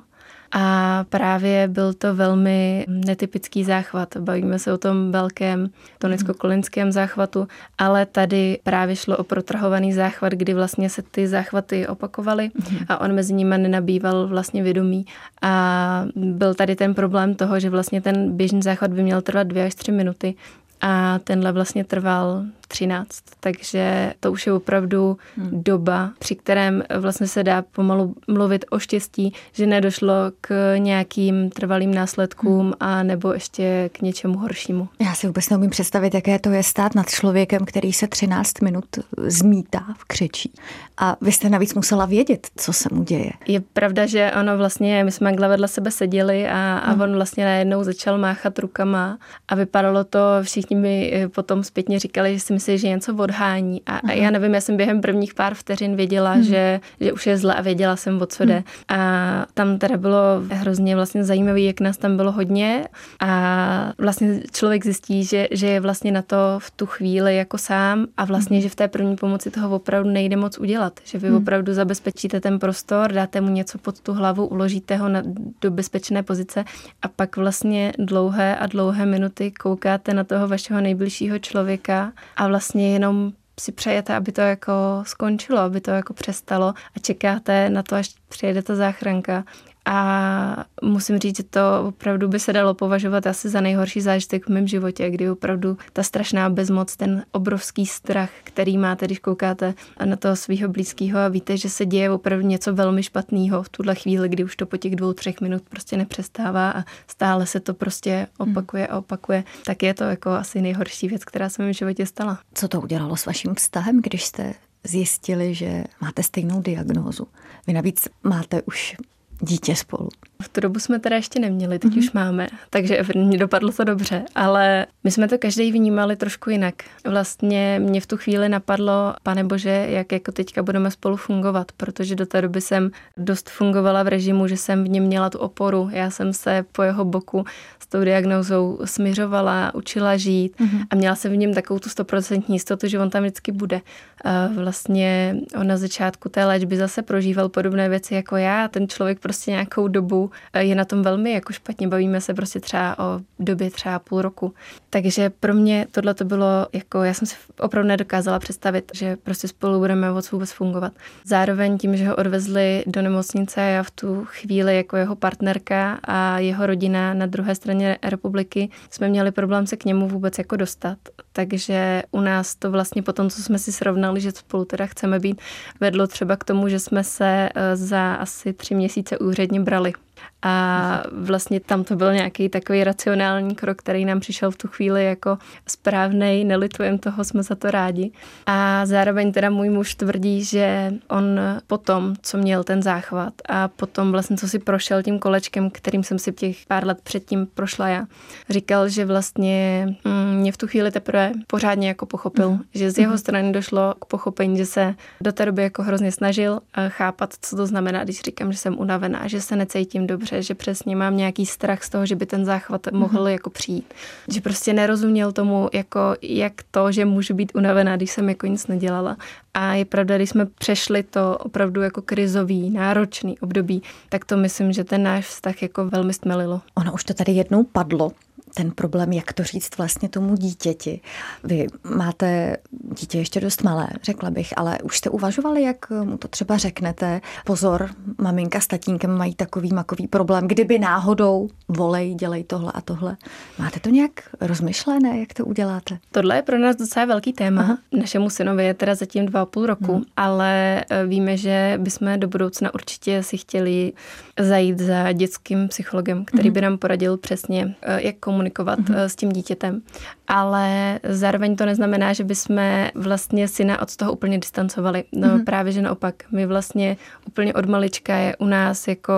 A 0.55 1.05
právě 1.09 1.67
byl 1.67 1.93
to 1.93 2.15
velmi 2.15 2.85
netypický 2.87 3.63
záchvat. 3.63 4.17
Bavíme 4.17 4.59
se 4.59 4.73
o 4.73 4.77
tom 4.77 5.11
velkém 5.11 5.69
tonicko-kolinském 5.99 6.91
záchvatu, 6.91 7.47
ale 7.77 8.05
tady 8.05 8.59
právě 8.63 8.95
šlo 8.95 9.17
o 9.17 9.23
protrahovaný 9.23 9.93
záchvat, 9.93 10.33
kdy 10.33 10.53
vlastně 10.53 10.89
se 10.89 11.01
ty 11.01 11.27
záchvaty 11.27 11.87
opakovaly 11.87 12.51
mhm. 12.55 12.85
a 12.89 13.01
on 13.01 13.13
mezi 13.13 13.33
nimi 13.33 13.57
nenabýval 13.57 14.27
vlastně 14.27 14.63
vědomí. 14.63 15.05
A 15.41 16.05
byl 16.15 16.53
tady 16.53 16.75
ten 16.75 16.93
problém 16.93 17.35
toho, 17.35 17.59
že 17.59 17.69
vlastně 17.69 18.01
ten 18.01 18.37
běžný 18.37 18.61
záchvat 18.61 18.91
by 18.91 19.03
měl 19.03 19.21
trvat 19.21 19.47
dvě 19.47 19.65
až 19.65 19.75
tři 19.75 19.91
minuty 19.91 20.35
a 20.81 21.19
tenhle 21.19 21.51
vlastně 21.51 21.83
trval 21.83 22.43
13, 22.73 23.09
takže 23.39 24.13
to 24.19 24.31
už 24.31 24.47
je 24.47 24.53
opravdu 24.53 25.17
hmm. 25.37 25.63
doba, 25.63 26.11
při 26.19 26.35
kterém 26.35 26.83
vlastně 26.99 27.27
se 27.27 27.43
dá 27.43 27.61
pomalu 27.61 28.15
mluvit 28.27 28.65
o 28.69 28.79
štěstí, 28.79 29.33
že 29.51 29.65
nedošlo 29.65 30.13
k 30.41 30.75
nějakým 30.77 31.49
trvalým 31.49 31.93
následkům 31.93 32.65
hmm. 32.65 32.73
a 32.79 33.03
nebo 33.03 33.33
ještě 33.33 33.89
k 33.93 34.01
něčemu 34.01 34.37
horšímu. 34.37 34.89
Já 34.99 35.13
si 35.13 35.27
vůbec 35.27 35.49
neumím 35.49 35.69
představit, 35.69 36.13
jaké 36.13 36.39
to 36.39 36.49
je 36.49 36.63
stát 36.63 36.95
nad 36.95 37.09
člověkem, 37.09 37.65
který 37.65 37.93
se 37.93 38.07
13 38.07 38.61
minut 38.61 38.85
zmítá 39.17 39.85
v 39.97 40.05
křečí. 40.05 40.51
A 40.97 41.17
vy 41.21 41.31
jste 41.31 41.49
navíc 41.49 41.73
musela 41.73 42.05
vědět, 42.05 42.47
co 42.57 42.73
se 42.73 42.89
mu 42.91 43.03
děje. 43.03 43.31
Je 43.47 43.59
pravda, 43.59 44.05
že 44.05 44.31
ono 44.39 44.57
vlastně, 44.57 45.03
my 45.03 45.11
jsme 45.11 45.29
takhle 45.29 45.47
vedle 45.47 45.67
sebe 45.67 45.91
seděli 45.91 46.47
a, 46.47 46.77
a 46.77 46.91
hmm. 46.91 47.01
on 47.01 47.15
vlastně 47.15 47.45
najednou 47.45 47.83
začal 47.83 48.17
máchat 48.17 48.59
rukama 48.59 49.17
a 49.47 49.55
vypadalo 49.55 50.03
to, 50.03 50.19
všichni 50.41 50.75
mi 50.75 51.27
potom 51.35 51.63
zpětně 51.63 51.99
říkali, 51.99 52.33
že 52.33 52.39
si 52.39 52.53
myslí, 52.63 52.77
že 52.77 52.87
něco 52.87 53.15
odhání. 53.15 53.81
A, 53.85 53.97
a 53.97 54.11
já 54.11 54.31
nevím, 54.31 54.53
já 54.53 54.61
jsem 54.61 54.77
během 54.77 55.01
prvních 55.01 55.33
pár 55.33 55.53
vteřin 55.53 55.95
věděla, 55.95 56.31
hmm. 56.31 56.43
že, 56.43 56.79
že 56.99 57.13
už 57.13 57.27
je 57.27 57.37
zle 57.37 57.55
a 57.55 57.61
věděla 57.61 57.95
jsem, 57.95 58.21
o 58.21 58.25
co 58.25 58.45
jde. 58.45 58.53
Hmm. 58.53 58.99
A 58.99 59.45
tam 59.53 59.77
teda 59.77 59.97
bylo 59.97 60.19
hrozně 60.49 60.95
vlastně 60.95 61.23
zajímavé, 61.23 61.61
jak 61.61 61.79
nás 61.79 61.97
tam 61.97 62.17
bylo 62.17 62.31
hodně 62.31 62.87
a 63.19 63.93
vlastně 63.97 64.41
člověk 64.51 64.83
zjistí, 64.83 65.23
že, 65.23 65.47
že 65.51 65.67
je 65.67 65.79
vlastně 65.79 66.11
na 66.11 66.21
to 66.21 66.37
v 66.59 66.71
tu 66.71 66.85
chvíli 66.85 67.35
jako 67.35 67.57
sám 67.57 68.07
a 68.17 68.25
vlastně, 68.25 68.57
hmm. 68.57 68.61
že 68.61 68.69
v 68.69 68.75
té 68.75 68.87
první 68.87 69.15
pomoci 69.15 69.51
toho 69.51 69.75
opravdu 69.75 70.09
nejde 70.09 70.35
moc 70.35 70.57
udělat. 70.57 70.99
Že 71.03 71.17
vy 71.17 71.27
hmm. 71.27 71.37
opravdu 71.37 71.73
zabezpečíte 71.73 72.39
ten 72.39 72.59
prostor, 72.59 73.11
dáte 73.11 73.41
mu 73.41 73.49
něco 73.49 73.77
pod 73.77 73.99
tu 73.99 74.13
hlavu, 74.13 74.45
uložíte 74.45 74.95
ho 74.95 75.09
na, 75.09 75.21
do 75.61 75.71
bezpečné 75.71 76.23
pozice 76.23 76.63
a 77.01 77.07
pak 77.07 77.37
vlastně 77.37 77.93
dlouhé 77.99 78.55
a 78.55 78.67
dlouhé 78.67 79.05
minuty 79.05 79.51
koukáte 79.51 80.13
na 80.13 80.23
toho 80.23 80.47
vašeho 80.47 80.81
nejbližšího 80.81 81.39
člověka 81.39 82.13
a 82.35 82.42
vlastně 82.47 82.93
jenom 82.93 83.31
si 83.59 83.71
přejete, 83.71 84.15
aby 84.15 84.31
to 84.31 84.41
jako 84.41 84.73
skončilo, 85.03 85.59
aby 85.59 85.81
to 85.81 85.91
jako 85.91 86.13
přestalo 86.13 86.67
a 86.67 86.99
čekáte 87.01 87.69
na 87.69 87.83
to, 87.83 87.95
až 87.95 88.15
přijede 88.29 88.61
ta 88.61 88.75
záchranka. 88.75 89.43
A 89.85 90.65
musím 90.81 91.19
říct, 91.19 91.37
že 91.37 91.43
to 91.43 91.59
opravdu 91.87 92.27
by 92.27 92.39
se 92.39 92.53
dalo 92.53 92.73
považovat 92.73 93.27
asi 93.27 93.49
za 93.49 93.61
nejhorší 93.61 94.01
zážitek 94.01 94.45
v 94.45 94.49
mém 94.49 94.67
životě, 94.67 95.09
kdy 95.09 95.29
opravdu 95.29 95.77
ta 95.93 96.03
strašná 96.03 96.49
bezmoc, 96.49 96.95
ten 96.95 97.25
obrovský 97.31 97.85
strach, 97.85 98.29
který 98.43 98.77
máte, 98.77 99.05
když 99.05 99.19
koukáte 99.19 99.73
na 100.05 100.15
toho 100.15 100.35
svého 100.35 100.69
blízkého 100.69 101.19
a 101.19 101.27
víte, 101.27 101.57
že 101.57 101.69
se 101.69 101.85
děje 101.85 102.11
opravdu 102.11 102.47
něco 102.47 102.73
velmi 102.73 103.03
špatného 103.03 103.63
v 103.63 103.69
tuhle 103.69 103.95
chvíli, 103.95 104.29
kdy 104.29 104.43
už 104.43 104.55
to 104.55 104.65
po 104.65 104.77
těch 104.77 104.95
dvou, 104.95 105.13
třech 105.13 105.41
minut 105.41 105.63
prostě 105.69 105.97
nepřestává 105.97 106.71
a 106.71 106.83
stále 107.07 107.45
se 107.45 107.59
to 107.59 107.73
prostě 107.73 108.27
opakuje 108.37 108.87
a 108.87 108.97
opakuje, 108.97 109.43
tak 109.65 109.83
je 109.83 109.93
to 109.93 110.03
jako 110.03 110.29
asi 110.29 110.61
nejhorší 110.61 111.07
věc, 111.07 111.25
která 111.25 111.49
se 111.49 111.63
mi 111.63 111.73
v 111.73 111.77
životě 111.77 112.05
stala. 112.05 112.39
Co 112.53 112.67
to 112.67 112.81
udělalo 112.81 113.17
s 113.17 113.25
vaším 113.25 113.55
vztahem, 113.55 114.01
když 114.01 114.25
jste 114.25 114.53
zjistili, 114.83 115.55
že 115.55 115.83
máte 116.01 116.23
stejnou 116.23 116.61
diagnózu? 116.61 117.27
Vy 117.67 117.73
navíc 117.73 118.07
máte 118.23 118.61
už 118.61 118.95
dítě 119.43 119.75
spolu. 119.75 120.09
V 120.41 120.49
tu 120.49 120.61
dobu 120.61 120.79
jsme 120.79 120.99
teda 120.99 121.15
ještě 121.15 121.39
neměli, 121.39 121.79
teď 121.79 121.91
mm-hmm. 121.91 121.99
už 121.99 122.11
máme, 122.11 122.47
takže 122.69 122.99
dopadlo 123.37 123.71
to 123.71 123.83
dobře, 123.83 124.23
ale 124.35 124.85
my 125.03 125.11
jsme 125.11 125.27
to 125.27 125.37
každý 125.37 125.71
vnímali 125.71 126.15
trošku 126.15 126.49
jinak. 126.49 126.75
Vlastně 127.07 127.79
mě 127.83 128.01
v 128.01 128.07
tu 128.07 128.17
chvíli 128.17 128.49
napadlo, 128.49 129.15
pane 129.23 129.43
bože, 129.43 129.85
jak 129.89 130.11
jako 130.11 130.31
teďka 130.31 130.63
budeme 130.63 130.91
spolu 130.91 131.17
fungovat, 131.17 131.71
protože 131.77 132.15
do 132.15 132.25
té 132.25 132.41
doby 132.41 132.61
jsem 132.61 132.91
dost 133.17 133.49
fungovala 133.49 134.03
v 134.03 134.07
režimu, 134.07 134.47
že 134.47 134.57
jsem 134.57 134.83
v 134.83 134.89
něm 134.89 135.03
měla 135.03 135.29
tu 135.29 135.39
oporu. 135.39 135.89
Já 135.91 136.09
jsem 136.09 136.33
se 136.33 136.65
po 136.71 136.81
jeho 136.81 137.05
boku 137.05 137.45
s 137.79 137.87
tou 137.87 138.03
diagnózou 138.03 138.79
směřovala, 138.85 139.75
učila 139.75 140.17
žít 140.17 140.59
mm-hmm. 140.59 140.85
a 140.89 140.95
měla 140.95 141.15
jsem 141.15 141.31
v 141.31 141.37
něm 141.37 141.53
takovou 141.53 141.79
tu 141.79 141.89
stoprocentní 141.89 142.55
jistotu, 142.55 142.87
že 142.87 142.99
on 142.99 143.09
tam 143.09 143.23
vždycky 143.23 143.51
bude. 143.51 143.81
A 144.25 144.47
vlastně 144.55 145.35
on 145.59 145.67
na 145.67 145.77
začátku 145.77 146.29
té 146.29 146.45
léčby 146.45 146.77
zase 146.77 147.01
prožíval 147.01 147.49
podobné 147.49 147.89
věci 147.89 148.15
jako 148.15 148.35
já. 148.35 148.67
Ten 148.67 148.87
člověk 148.87 149.19
prostě 149.19 149.51
nějakou 149.51 149.87
dobu 149.87 150.31
je 150.59 150.75
na 150.75 150.85
tom 150.85 151.03
velmi 151.03 151.31
jako 151.31 151.53
špatně. 151.53 151.87
Bavíme 151.87 152.21
se 152.21 152.33
prostě 152.33 152.59
třeba 152.59 152.99
o 152.99 153.19
době 153.39 153.71
třeba 153.71 153.99
půl 153.99 154.21
roku. 154.21 154.53
Takže 154.89 155.29
pro 155.29 155.53
mě 155.53 155.87
tohle 155.91 156.13
to 156.13 156.25
bylo 156.25 156.67
jako, 156.73 157.03
já 157.03 157.13
jsem 157.13 157.27
si 157.27 157.35
opravdu 157.59 157.87
nedokázala 157.87 158.39
představit, 158.39 158.91
že 158.93 159.15
prostě 159.15 159.47
spolu 159.47 159.79
budeme 159.79 160.11
moc 160.11 160.31
vůbec 160.31 160.51
fungovat. 160.51 160.93
Zároveň 161.25 161.77
tím, 161.77 161.97
že 161.97 162.07
ho 162.07 162.15
odvezli 162.15 162.83
do 162.87 163.01
nemocnice, 163.01 163.61
já 163.61 163.83
v 163.83 163.91
tu 163.91 164.25
chvíli 164.25 164.77
jako 164.77 164.97
jeho 164.97 165.15
partnerka 165.15 165.99
a 166.03 166.39
jeho 166.39 166.65
rodina 166.65 167.13
na 167.13 167.25
druhé 167.25 167.55
straně 167.55 167.97
republiky 168.03 168.69
jsme 168.89 169.09
měli 169.09 169.31
problém 169.31 169.67
se 169.67 169.77
k 169.77 169.85
němu 169.85 170.07
vůbec 170.07 170.37
jako 170.37 170.55
dostat. 170.55 170.97
Takže 171.33 172.03
u 172.11 172.21
nás 172.21 172.55
to 172.55 172.71
vlastně 172.71 173.03
po 173.03 173.13
tom, 173.13 173.29
co 173.29 173.43
jsme 173.43 173.59
si 173.59 173.71
srovnali, 173.71 174.21
že 174.21 174.31
spolu 174.31 174.65
teda 174.65 174.85
chceme 174.85 175.19
být, 175.19 175.41
vedlo 175.79 176.07
třeba 176.07 176.35
k 176.35 176.43
tomu, 176.43 176.67
že 176.67 176.79
jsme 176.79 177.03
se 177.03 177.49
eh, 177.55 177.75
za 177.75 178.13
asi 178.13 178.53
tři 178.53 178.75
měsíce 178.75 179.17
úředně 179.17 179.59
brali 179.59 179.93
a 180.41 181.03
vlastně 181.11 181.59
tam 181.59 181.83
to 181.83 181.95
byl 181.95 182.13
nějaký 182.13 182.49
takový 182.49 182.83
racionální 182.83 183.55
krok, 183.55 183.77
který 183.77 184.05
nám 184.05 184.19
přišel 184.19 184.51
v 184.51 184.57
tu 184.57 184.67
chvíli 184.67 185.05
jako 185.05 185.37
správný, 185.67 186.45
nelitujem 186.45 186.99
toho, 186.99 187.23
jsme 187.23 187.43
za 187.43 187.55
to 187.55 187.71
rádi. 187.71 188.11
A 188.45 188.85
zároveň 188.85 189.31
teda 189.31 189.49
můj 189.49 189.69
muž 189.69 189.95
tvrdí, 189.95 190.43
že 190.43 190.93
on 191.07 191.39
potom, 191.67 192.13
co 192.21 192.37
měl 192.37 192.63
ten 192.63 192.83
záchvat 192.83 193.33
a 193.49 193.67
potom 193.67 194.11
vlastně, 194.11 194.37
co 194.37 194.47
si 194.47 194.59
prošel 194.59 195.03
tím 195.03 195.19
kolečkem, 195.19 195.69
kterým 195.69 196.03
jsem 196.03 196.19
si 196.19 196.31
těch 196.31 196.57
pár 196.67 196.85
let 196.85 196.97
předtím 197.03 197.47
prošla 197.53 197.87
já, 197.87 198.05
říkal, 198.49 198.89
že 198.89 199.05
vlastně 199.05 199.87
mm, 200.05 200.35
mě 200.35 200.51
v 200.51 200.57
tu 200.57 200.67
chvíli 200.67 200.91
teprve 200.91 201.31
pořádně 201.47 201.87
jako 201.87 202.05
pochopil, 202.05 202.49
mm. 202.49 202.61
že 202.73 202.91
z 202.91 202.97
jeho 202.97 203.11
mm. 203.11 203.17
strany 203.17 203.51
došlo 203.51 203.93
k 203.99 204.05
pochopení, 204.05 204.57
že 204.57 204.65
se 204.65 204.95
do 205.21 205.31
té 205.31 205.45
doby 205.45 205.63
jako 205.63 205.83
hrozně 205.83 206.11
snažil 206.11 206.59
chápat, 206.87 207.33
co 207.41 207.55
to 207.55 207.67
znamená, 207.67 208.03
když 208.03 208.21
říkám, 208.21 208.51
že 208.51 208.57
jsem 208.57 208.79
unavená, 208.79 209.27
že 209.27 209.41
se 209.41 209.55
necítím 209.55 210.02
dobře, 210.07 210.41
že 210.41 210.55
přesně 210.55 210.95
mám 210.95 211.17
nějaký 211.17 211.45
strach 211.45 211.83
z 211.83 211.89
toho, 211.89 212.05
že 212.05 212.15
by 212.15 212.25
ten 212.25 212.45
záchvat 212.45 212.87
mohl 212.91 213.23
mm-hmm. 213.23 213.31
jako 213.31 213.49
přijít. 213.49 213.93
Že 214.27 214.41
prostě 214.41 214.73
nerozuměl 214.73 215.31
tomu, 215.31 215.69
jako 215.73 216.15
jak 216.21 216.53
to, 216.71 216.91
že 216.91 217.05
můžu 217.05 217.33
být 217.33 217.51
unavená, 217.55 217.95
když 217.95 218.11
jsem 218.11 218.29
jako 218.29 218.47
nic 218.47 218.67
nedělala. 218.67 219.17
A 219.53 219.73
je 219.73 219.85
pravda, 219.85 220.17
když 220.17 220.29
jsme 220.29 220.45
přešli 220.45 221.03
to 221.03 221.37
opravdu 221.37 221.81
jako 221.81 222.01
krizový, 222.01 222.69
náročný 222.69 223.39
období, 223.39 223.83
tak 224.09 224.25
to 224.25 224.37
myslím, 224.37 224.73
že 224.73 224.83
ten 224.83 225.03
náš 225.03 225.25
vztah 225.25 225.61
jako 225.61 225.85
velmi 225.85 226.13
stmelilo. 226.13 226.61
Ono 226.75 226.93
už 226.93 227.03
to 227.03 227.13
tady 227.13 227.31
jednou 227.31 227.63
padlo, 227.63 228.11
ten 228.53 228.71
problém, 228.71 229.13
jak 229.13 229.33
to 229.33 229.43
říct 229.43 229.77
vlastně 229.77 230.09
tomu 230.09 230.35
dítěti. 230.35 231.01
Vy 231.43 231.67
máte 231.95 232.57
dítě 232.99 233.17
ještě 233.17 233.39
dost 233.39 233.63
malé, 233.63 233.87
řekla 234.03 234.31
bych, 234.31 234.57
ale 234.57 234.79
už 234.83 234.97
jste 234.97 235.09
uvažovali, 235.09 235.63
jak 235.63 235.89
mu 235.89 236.17
to 236.17 236.27
třeba 236.27 236.57
řeknete. 236.57 237.21
Pozor, 237.45 237.89
maminka 238.17 238.59
s 238.59 238.67
tatínkem 238.67 239.17
mají 239.17 239.35
takový 239.35 239.73
makový 239.73 240.07
problém, 240.07 240.47
kdyby 240.47 240.79
náhodou 240.79 241.49
volej, 241.67 242.15
dělej 242.15 242.43
tohle 242.43 242.71
a 242.71 242.81
tohle. 242.81 243.17
Máte 243.59 243.79
to 243.79 243.89
nějak 243.89 244.11
rozmyšlené, 244.41 245.19
jak 245.19 245.33
to 245.33 245.45
uděláte? 245.45 245.97
Tohle 246.11 246.35
je 246.35 246.41
pro 246.41 246.59
nás 246.59 246.75
docela 246.75 247.05
velký 247.05 247.33
téma. 247.33 247.61
Aha. 247.61 247.77
Našemu 247.91 248.29
synovi 248.29 248.65
je 248.65 248.73
teda 248.73 248.95
zatím 248.95 249.25
dva 249.25 249.42
půl 249.45 249.65
roku, 249.65 249.93
hmm. 249.93 250.03
ale 250.17 250.83
eh, 250.89 251.05
víme, 251.05 251.37
že 251.37 251.79
bychom 251.81 252.19
do 252.19 252.27
budoucna 252.27 252.73
určitě 252.73 253.23
si 253.23 253.37
chtěli 253.37 253.93
zajít 254.39 254.79
za 254.79 255.11
dětským 255.11 255.67
psychologem, 255.67 256.25
který 256.25 256.49
hmm. 256.49 256.53
by 256.53 256.61
nám 256.61 256.77
poradil 256.77 257.17
přesně, 257.17 257.75
eh, 257.81 258.07
jak 258.07 258.15
komunikovat 258.19 258.43
komunikovat 258.53 258.79
mm-hmm. 258.79 259.03
s 259.03 259.15
tím 259.15 259.31
dítětem. 259.31 259.81
Ale 260.27 260.99
zároveň 261.03 261.55
to 261.55 261.65
neznamená, 261.65 262.13
že 262.13 262.23
bychom 262.23 262.59
vlastně 262.95 263.47
syna 263.47 263.81
od 263.81 263.95
toho 263.95 264.13
úplně 264.13 264.39
distancovali. 264.39 265.03
No 265.11 265.27
mm-hmm. 265.27 265.43
právě, 265.43 265.71
že 265.71 265.81
naopak. 265.81 266.15
My 266.31 266.45
vlastně 266.45 266.97
úplně 267.27 267.53
od 267.53 267.65
malička 267.65 268.15
je 268.15 268.35
u 268.35 268.45
nás 268.45 268.87
jako 268.87 269.13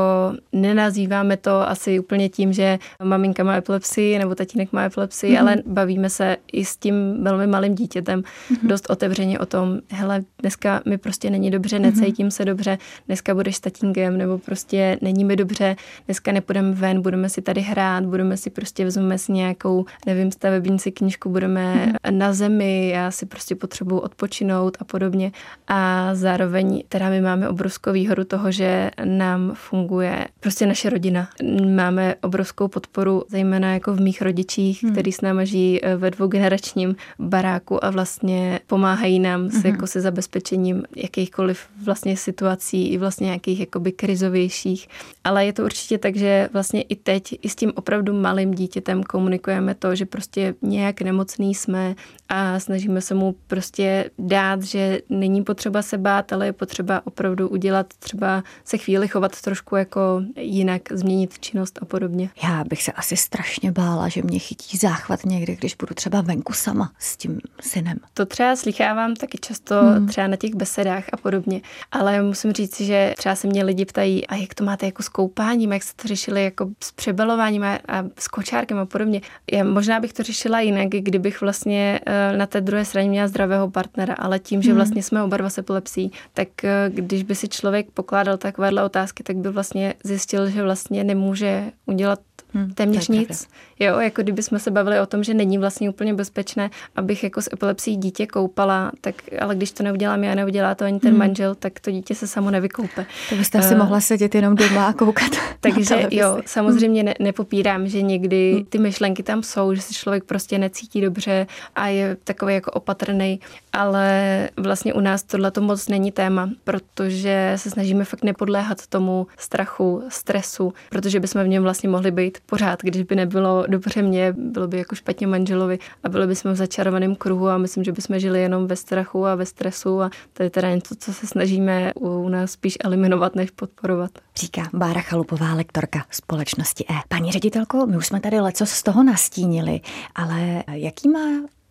nenazýváme 0.51 1.38
to 1.38 1.69
asi 1.69 1.99
úplně 1.99 2.29
tím, 2.29 2.53
že 2.53 2.79
maminka 3.03 3.43
má 3.43 3.55
epilepsii 3.55 4.19
nebo 4.19 4.35
tatínek 4.35 4.73
má 4.73 4.83
epilepsii, 4.83 5.33
mm-hmm. 5.33 5.41
ale 5.41 5.55
bavíme 5.65 6.09
se 6.09 6.38
i 6.53 6.65
s 6.65 6.77
tím 6.77 7.23
velmi 7.23 7.47
malým 7.47 7.75
dítětem 7.75 8.21
mm-hmm. 8.21 8.67
dost 8.67 8.89
otevřeně 8.89 9.39
o 9.39 9.45
tom, 9.45 9.79
hele, 9.89 10.14
dneska 10.39 10.82
mi 10.86 10.97
prostě 10.97 11.30
není 11.30 11.51
dobře, 11.51 11.80
mhm. 11.80 11.86
necítím 11.86 12.28
mm-hmm. 12.28 12.32
se 12.32 12.45
dobře, 12.45 12.78
dneska 13.08 13.36
budeš 13.36 13.56
s 13.56 13.60
tatínkem, 13.60 14.17
nebo 14.17 14.38
prostě 14.38 14.97
není 15.01 15.23
mi 15.23 15.36
dobře, 15.36 15.75
dneska 16.06 16.32
nepůjdeme 16.32 16.71
ven, 16.71 17.01
budeme 17.01 17.30
si 17.30 17.41
tady 17.41 17.62
hrát, 17.62 18.06
budeme 18.06 18.38
si 18.38 18.49
prostě 18.49 18.84
vezmeme 18.84 19.17
si 19.17 19.32
nějakou, 19.32 19.86
nevím, 20.06 20.32
stavebnici 20.32 20.91
knížku, 20.91 21.30
budeme 21.30 21.86
mm. 21.86 22.19
na 22.19 22.34
zemi, 22.34 22.89
já 22.89 23.12
si 23.12 23.25
prostě 23.25 23.56
potřebuji 23.56 23.99
odpočinout 23.99 24.78
a 24.80 24.84
podobně. 24.84 25.32
A 25.67 26.10
zároveň 26.15 26.84
teda 26.89 27.10
my 27.10 27.21
máme 27.21 27.49
obrovskou 27.49 27.91
výhodu 27.91 28.23
toho, 28.23 28.51
že 28.51 28.91
nám 29.04 29.51
funguje 29.54 30.28
prostě 30.39 30.65
naše 30.65 30.89
rodina. 30.89 31.30
Máme 31.75 32.15
obrovskou 32.21 32.67
podporu, 32.67 33.23
zejména 33.30 33.73
jako 33.73 33.93
v 33.93 34.01
mých 34.01 34.21
rodičích, 34.21 34.84
mm. 34.84 34.91
který 34.91 35.12
s 35.12 35.21
námi 35.21 35.45
žijí 35.45 35.86
eh, 35.86 35.95
ve 35.95 36.12
dvougeneračním 36.12 36.95
baráku 37.19 37.86
a 37.86 37.89
vlastně 37.89 38.60
pomáhají 38.67 39.19
nám 39.19 39.49
s, 39.49 39.63
mm. 39.63 39.71
jako 39.71 39.88
se 39.88 40.01
zabezpečením 40.06 40.84
jakýchkoliv 40.96 41.60
vlastně 41.84 42.18
situací 42.18 42.94
i 42.94 42.98
vlastně 42.98 43.26
nějakých 43.26 43.60
jakoby 43.60 43.91
krizovějších. 43.91 44.88
Ale 45.24 45.46
je 45.46 45.54
to 45.54 45.63
určitě 45.63 45.98
tak, 45.98 46.15
že 46.15 46.50
vlastně 46.54 46.82
i 46.82 46.96
teď, 46.96 47.39
i 47.41 47.50
s 47.50 47.56
tím 47.56 47.72
opravdu 47.76 48.13
malým 48.13 48.54
dítětem 48.54 49.04
komunikujeme 49.04 49.76
to, 49.76 49.96
že 49.96 50.06
prostě 50.06 50.56
nějak 50.62 51.02
nemocný 51.02 51.56
jsme 51.56 51.96
a 52.30 52.60
snažíme 52.60 53.02
se 53.02 53.13
mu 53.13 53.36
prostě 53.48 54.10
dát, 54.20 54.63
že 54.63 55.00
není 55.10 55.44
potřeba 55.44 55.82
se 55.82 55.98
bát, 55.98 56.34
ale 56.34 56.46
je 56.46 56.54
potřeba 56.54 57.02
opravdu 57.06 57.50
udělat, 57.50 57.94
třeba 58.00 58.44
se 58.63 58.78
chvíli 58.78 59.08
chovat 59.08 59.41
trošku 59.41 59.76
jako 59.76 60.24
jinak, 60.38 60.82
změnit 60.91 61.39
činnost 61.39 61.80
a 61.82 61.86
podobně. 61.86 62.30
Já 62.44 62.63
bych 62.63 62.84
se 62.84 62.91
asi 62.91 63.18
strašně 63.18 63.72
bála, 63.72 64.10
že 64.10 64.22
mě 64.22 64.39
chytí 64.39 64.78
záchvat 64.78 65.26
někdy, 65.26 65.56
když 65.56 65.76
budu 65.76 65.94
třeba 65.96 66.22
venku 66.22 66.54
sama 66.54 66.91
s 67.00 67.18
tím 67.18 67.39
synem. 67.62 67.98
To 68.13 68.26
třeba 68.26 68.56
slychávám 68.56 69.15
taky 69.15 69.38
často 69.38 69.82
hmm. 69.82 69.94
Třeba 69.99 70.27
na 70.27 70.36
těch 70.36 70.55
besedách 70.55 71.03
a 71.13 71.17
podobně, 71.17 71.62
ale 71.91 72.21
musím 72.21 72.51
říct, 72.51 72.81
že 72.81 73.13
třeba 73.17 73.36
se 73.36 73.47
mě 73.47 73.63
lidi 73.63 73.86
ptají, 73.86 74.27
a 74.27 74.36
jak 74.36 74.53
to 74.53 74.63
máte 74.63 74.86
jako 74.86 75.03
s 75.03 75.10
koupáním, 75.10 75.73
jak 75.73 75.84
jste 75.84 76.01
to 76.01 76.08
řešili 76.08 76.43
jako 76.43 76.69
s 76.84 76.91
přebalováním 76.91 77.63
a, 77.63 77.79
a 77.88 78.03
s 78.19 78.27
kočárkem 78.27 78.77
a 78.77 78.86
podobně. 78.86 79.21
Já 79.51 79.63
možná 79.63 79.99
bych 79.99 80.13
to 80.13 80.23
řešila 80.23 80.60
jinak, 80.60 80.88
kdybych 80.88 81.41
vlastně 81.41 81.99
eh, 82.05 82.38
na 82.38 82.45
té 82.45 82.62
druhé 82.62 82.86
straně 82.86 83.10
měla 83.10 83.27
zdravého 83.27 83.69
partnera, 83.69 84.13
ale 84.13 84.39
tím, 84.39 84.62
že 84.62 84.69
hmm. 84.69 84.75
vlastně 84.75 85.03
jsme 85.03 85.23
oba 85.23 85.38
dva 85.38 85.49
s 85.49 85.58
epilepsí, 85.58 86.12
tak 86.34 86.63
eh, 86.63 86.89
když 86.89 87.23
by 87.23 87.36
si 87.36 87.47
člověk 87.47 87.91
pokládal 87.91 88.38
takovéhle 88.38 88.84
otázky, 88.84 89.23
tak 89.23 89.38
by 89.38 89.49
vlastně 89.49 89.93
zjistil, 90.03 90.49
že 90.49 90.63
vlastně 90.63 91.03
nemůže 91.03 91.71
udělat 91.86 92.19
Hmm, 92.56 92.74
téměř 92.74 93.08
nic. 93.08 93.28
Pravda. 93.28 93.46
Jo, 93.80 94.00
jako 94.00 94.22
kdyby 94.22 94.44
jsme 94.44 94.60
se 94.60 94.72
bavili 94.72 95.00
o 95.00 95.06
tom, 95.06 95.24
že 95.24 95.34
není 95.34 95.58
vlastně 95.58 95.89
úplně 95.89 96.13
bezpečné, 96.13 96.70
abych 96.96 97.24
jako 97.24 97.41
s 97.41 97.50
epilepsí 97.54 97.96
dítě 97.96 98.28
koupala, 98.28 98.91
tak 99.02 99.15
ale 99.41 99.56
když 99.56 99.72
to 99.72 99.84
neudělám 99.84 100.24
já, 100.24 100.36
neudělá 100.36 100.76
to 100.76 100.86
ani 100.86 101.00
ten 101.00 101.10
hmm. 101.10 101.20
manžel, 101.20 101.56
tak 101.56 101.80
to 101.80 101.91
dítě 101.91 102.15
se 102.15 102.28
samo 102.28 102.52
nevykoupe. 102.52 103.06
To 103.30 103.36
byste 103.36 103.58
uh, 103.58 103.63
si 103.63 103.76
mohla 103.76 104.00
sedět 104.00 104.36
jenom 104.36 104.56
doma 104.56 104.88
a 104.88 104.94
koukat. 104.94 105.32
Takže 105.60 106.08
jo, 106.12 106.41
samozřejmě 106.46 107.04
ne, 107.04 107.13
nepopírám, 107.20 107.88
že 107.88 108.02
někdy 108.02 108.54
hmm. 108.54 108.65
ty 108.65 108.78
myšlenky 108.78 109.24
tam 109.24 109.44
jsou, 109.44 109.74
že 109.74 109.82
se 109.82 109.94
člověk 109.94 110.24
prostě 110.24 110.58
necítí 110.58 111.02
dobře 111.02 111.48
a 111.76 111.88
je 111.88 112.18
takový 112.24 112.54
jako 112.54 112.72
opatrný, 112.72 113.39
ale 113.74 114.50
vlastně 114.58 114.94
u 114.94 115.00
nás 115.00 115.24
tohle 115.24 115.52
to 115.52 115.62
moc 115.62 115.88
není 115.88 116.12
téma, 116.12 116.50
protože 116.63 117.54
se 117.56 117.70
snažíme 117.70 118.06
fakt 118.06 118.24
nepodléhat 118.24 118.88
tomu 118.88 119.28
strachu, 119.38 120.04
stresu, 120.10 120.74
protože 120.89 121.20
bychom 121.20 121.44
v 121.44 121.48
něm 121.48 121.63
vlastně 121.63 121.89
mohli 121.89 122.12
být 122.12 122.38
pořád, 122.45 122.81
když 122.81 123.03
by 123.03 123.15
nebylo 123.15 123.63
dobře 123.67 124.01
mě, 124.01 124.34
bylo 124.38 124.67
by 124.67 124.77
jako 124.77 124.95
špatně 124.95 125.27
manželovi 125.27 125.79
a 126.03 126.10
byli 126.10 126.27
bychom 126.27 126.51
v 126.51 126.55
začarovaném 126.55 127.15
kruhu 127.15 127.47
a 127.47 127.58
myslím, 127.58 127.84
že 127.84 127.91
bychom 127.91 128.19
žili 128.19 128.41
jenom 128.41 128.67
ve 128.67 128.75
strachu 128.75 129.25
a 129.25 129.36
ve 129.36 129.45
stresu 129.45 130.01
a 130.01 130.10
to 130.34 130.43
je 130.43 130.49
teda 130.49 130.75
něco, 130.75 130.95
co 130.95 131.13
se 131.13 131.27
snažíme 131.27 131.93
u 131.93 132.29
nás 132.29 132.51
spíš 132.51 132.77
eliminovat, 132.84 133.36
než 133.36 133.51
podporovat. 133.51 134.12
Říká 134.36 134.69
Bára 134.73 135.01
Chalupová, 135.01 135.53
lektorka 135.53 136.05
společnosti 136.12 136.86
E. 136.89 136.93
Paní 137.08 137.31
ředitelko, 137.31 137.86
my 137.86 137.97
už 137.97 138.08
jsme 138.08 138.19
tady 138.19 138.39
leco 138.39 138.65
z 138.65 138.84
toho 138.84 139.03
nastínili, 139.03 139.81
ale 140.15 140.63
jaký 140.71 141.10
má 141.10 141.19